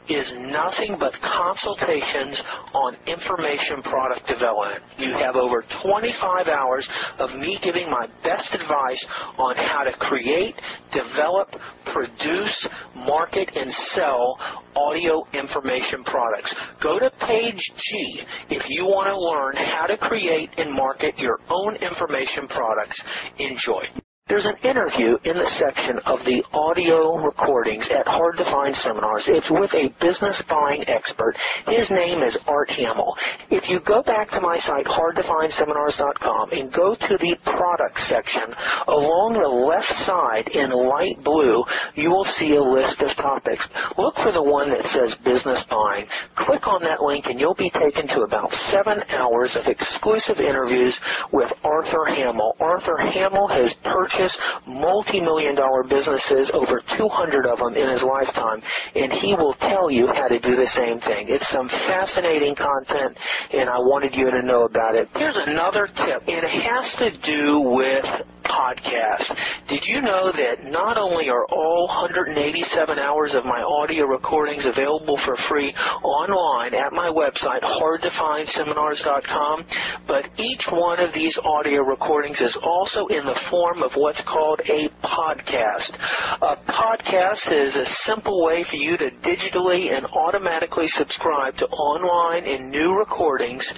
[0.09, 2.37] is nothing but consultations
[2.73, 4.83] on information product development.
[4.97, 6.87] You have over 25 hours
[7.19, 9.03] of me giving my best advice
[9.37, 10.55] on how to create,
[10.91, 11.49] develop,
[11.93, 14.37] produce, market, and sell
[14.75, 16.53] audio information products.
[16.81, 21.39] Go to page G if you want to learn how to create and market your
[21.49, 22.99] own information products.
[23.39, 24.08] Enjoy.
[24.29, 29.25] There's an interview in the section of the audio recordings at Hard to Find Seminars.
[29.25, 31.33] It's with a business buying expert.
[31.65, 33.09] His name is Art Hamill.
[33.49, 38.53] If you go back to my site, hardtofindseminars.com, and go to the product section,
[38.85, 41.65] along the left side in light blue,
[41.97, 43.65] you will see a list of topics.
[43.97, 46.05] Look for the one that says business buying.
[46.45, 50.93] Click on that link and you'll be taken to about seven hours of exclusive interviews
[51.33, 52.53] with Arthur Hamill.
[52.61, 54.18] Arthur Hamill has purchased
[54.67, 58.61] multi-million dollar businesses, over 200 of them in his lifetime,
[58.95, 61.27] and he will tell you how to do the same thing.
[61.29, 63.17] It's some fascinating content,
[63.53, 65.07] and I wanted you to know about it.
[65.15, 66.23] Here's another tip.
[66.27, 68.05] It has to do with
[68.49, 69.29] podcasts.
[69.69, 75.17] Did you know that not only are all 187 hours of my audio recordings available
[75.25, 75.73] for free
[76.03, 79.65] online at my website, hardtofindseminars.com,
[80.07, 84.59] but each one of these audio recordings is also in the form of what's called
[84.65, 85.93] a podcast.
[86.41, 92.45] A podcast is a simple way for you to digitally and automatically subscribe to online
[92.45, 93.71] and new recordings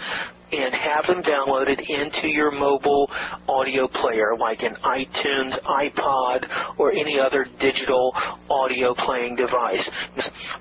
[0.52, 3.10] and have them downloaded into your mobile
[3.47, 6.45] audio player like an iTunes, iPod,
[6.78, 8.14] or any other digital
[8.49, 9.88] audio playing device.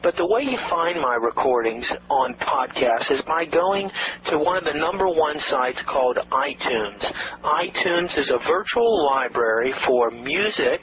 [0.03, 3.91] But the way you find my recordings on podcasts is by going
[4.31, 7.13] to one of the number one sites called iTunes.
[7.45, 10.81] iTunes is a virtual library for music,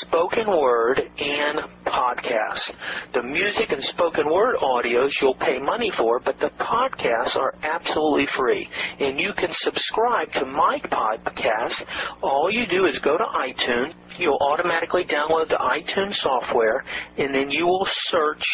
[0.00, 2.70] spoken word, and podcasts.
[3.14, 8.26] The music and spoken word audios you'll pay money for, but the podcasts are absolutely
[8.36, 8.68] free.
[9.00, 11.82] And you can subscribe to my podcast.
[12.22, 13.94] All you do is go to iTunes.
[14.18, 16.84] You'll automatically download the iTunes software,
[17.16, 18.44] and then you will search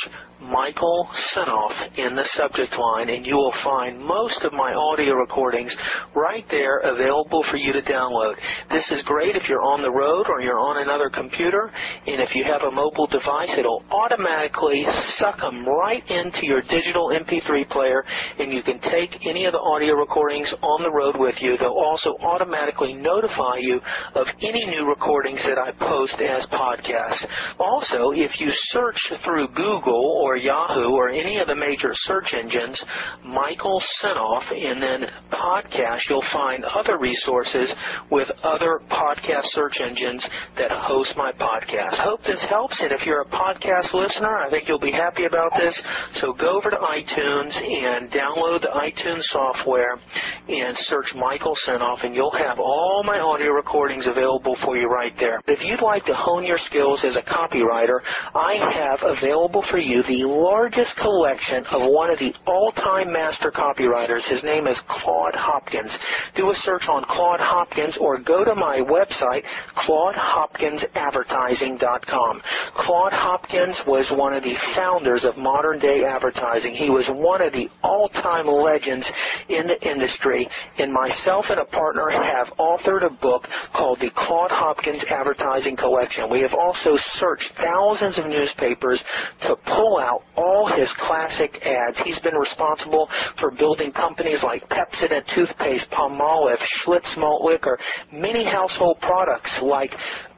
[0.45, 5.75] Michael Senoff in the subject line, and you will find most of my audio recordings
[6.15, 8.35] right there available for you to download.
[8.71, 11.73] This is great if you're on the road or you're on another computer,
[12.07, 14.85] and if you have a mobile device, it'll automatically
[15.19, 18.05] suck them right into your digital MP3 player,
[18.39, 21.57] and you can take any of the audio recordings on the road with you.
[21.59, 23.81] They'll also automatically notify you
[24.15, 27.25] of any new recordings that I post as podcasts.
[27.59, 32.81] Also, if you search through Google or Yahoo or any of the major search engines,
[33.25, 37.73] Michael Senoff, and then podcast, you'll find other resources
[38.11, 40.25] with other podcast search engines
[40.59, 41.97] that host my podcast.
[42.05, 45.25] Hope this helps, and if you're you're a podcast listener, I think you'll be happy
[45.25, 45.81] about this.
[46.21, 50.01] So go over to iTunes and download the iTunes software
[50.49, 55.13] and search Michael Senoff, and you'll have all my audio recordings available for you right
[55.19, 55.41] there.
[55.47, 58.01] If you'd like to hone your skills as a copywriter,
[58.35, 64.21] I have available for you the largest collection of one of the all-time master copywriters.
[64.31, 65.91] His name is Claude Hopkins.
[66.37, 69.43] Do a search on Claude Hopkins or go to my website,
[69.89, 72.43] ClaudeHopkinsAdvertising.com.
[72.77, 76.77] Claude Hopkins was one of the founders of modern day advertising.
[76.77, 79.07] He was one of the all-time legends
[79.49, 80.49] in the industry,
[80.79, 86.29] and myself and a partner have authored a book called the Claude Hopkins Advertising Collection.
[86.31, 89.03] We have also searched thousands of newspapers
[89.43, 91.99] to pull out all his classic ads.
[92.05, 93.09] He's been responsible
[93.41, 97.79] for building companies like Pepsodent toothpaste, Palmolive, Schlitz malt liquor,
[98.13, 99.91] many household products like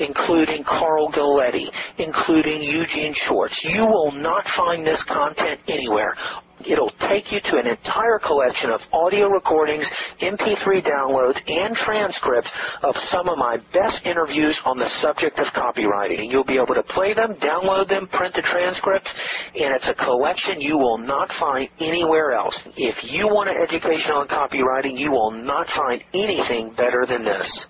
[0.00, 1.66] including Carl Galletti,
[1.98, 3.54] including Eugene Schwartz.
[3.62, 6.14] You will not find this content anywhere.
[6.68, 9.84] It'll take you to an entire collection of audio recordings,
[10.22, 12.50] MP3 downloads, and transcripts
[12.82, 16.20] of some of my best interviews on the subject of copywriting.
[16.20, 19.10] And you'll be able to play them, download them, print the transcripts,
[19.54, 22.56] and it's a collection you will not find anywhere else.
[22.76, 27.66] If you want an education on copywriting, you will not find anything better than this.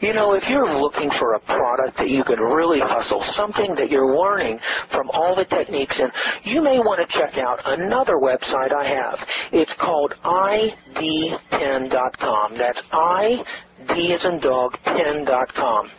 [0.00, 3.90] You know, if you're looking for a product that you can really hustle, something that
[3.90, 4.58] you're learning
[4.92, 6.10] from all the techniques in,
[6.52, 9.18] you may want to check out another website I have.
[9.52, 11.08] It's called idpen.com.
[12.58, 13.42] That's I,
[13.86, 15.90] D as in dog, pen.com.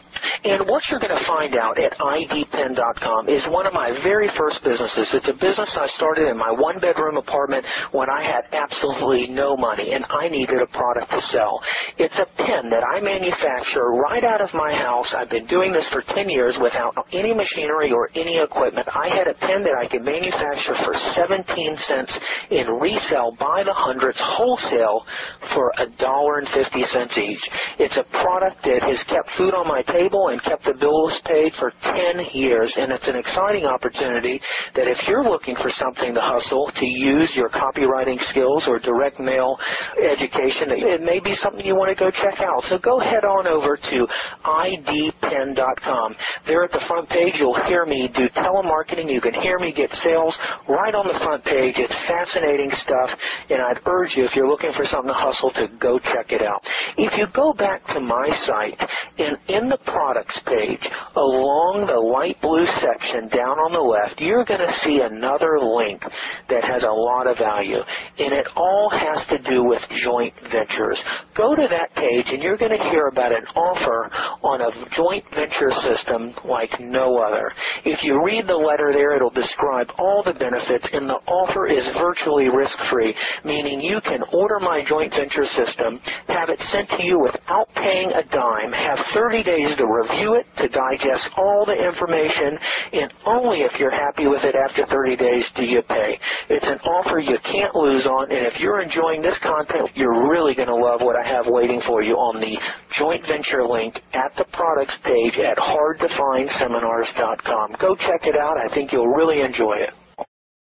[0.44, 4.60] And what you're going to find out at idpen.com is one of my very first
[4.64, 5.08] businesses.
[5.14, 9.56] It's a business I started in my one bedroom apartment when I had absolutely no
[9.56, 11.60] money and I needed a product to sell.
[11.98, 15.08] It's a pen that I manufacture right out of my house.
[15.16, 18.88] I've been doing this for 10 years without any machinery or any equipment.
[18.92, 21.44] I had a pen that I could manufacture for 17
[21.88, 22.14] cents
[22.52, 25.06] and resell by the hundreds wholesale
[25.54, 27.44] for a dollar and 50 cents each.
[27.78, 31.53] It's a product that has kept food on my table and kept the bills paid
[31.59, 32.74] for 10 years.
[32.78, 34.41] And it's an exciting opportunity
[34.76, 39.20] that if you're looking for something to hustle, to use your copywriting skills or direct
[39.20, 39.57] mail
[39.99, 42.63] education, it may be something you want to go check out.
[42.70, 43.97] So go head on over to
[44.45, 46.15] idpen.com.
[46.47, 49.11] There at the front page, you'll hear me do telemarketing.
[49.11, 50.36] You can hear me get sales
[50.67, 51.76] right on the front page.
[51.78, 53.09] It's fascinating stuff,
[53.49, 56.41] and I'd urge you, if you're looking for something to hustle, to go check it
[56.41, 56.61] out.
[56.97, 58.80] If you go back to my site,
[59.20, 60.82] and in the products page,
[61.16, 65.99] along the light blue section down on the left, you're going to see another link
[66.47, 67.84] that has a lot of value.
[68.18, 70.97] And it all has to do with joint ventures.
[71.36, 74.07] Go to that page and you're going to hear about an offer
[74.41, 77.51] on a joint venture system like no other.
[77.84, 81.84] If you read the letter there, it'll describe all the benefits and the offer is
[81.99, 87.20] virtually risk-free, meaning you can order my joint venture system, have it sent to you
[87.50, 92.58] without paying a dime, have 30 days to review it, to digest all the information,
[92.93, 96.20] and only if you're happy with it after 30 days do you pay.
[96.50, 100.54] It's an offer you can't lose on, and if you're enjoying this content, you're really
[100.54, 102.56] going to love what I have waiting for you on the
[103.00, 107.76] joint venture link at the products page at hardtofindseminars.com.
[107.82, 108.58] Go check it out.
[108.58, 109.89] I think you'll really enjoy it.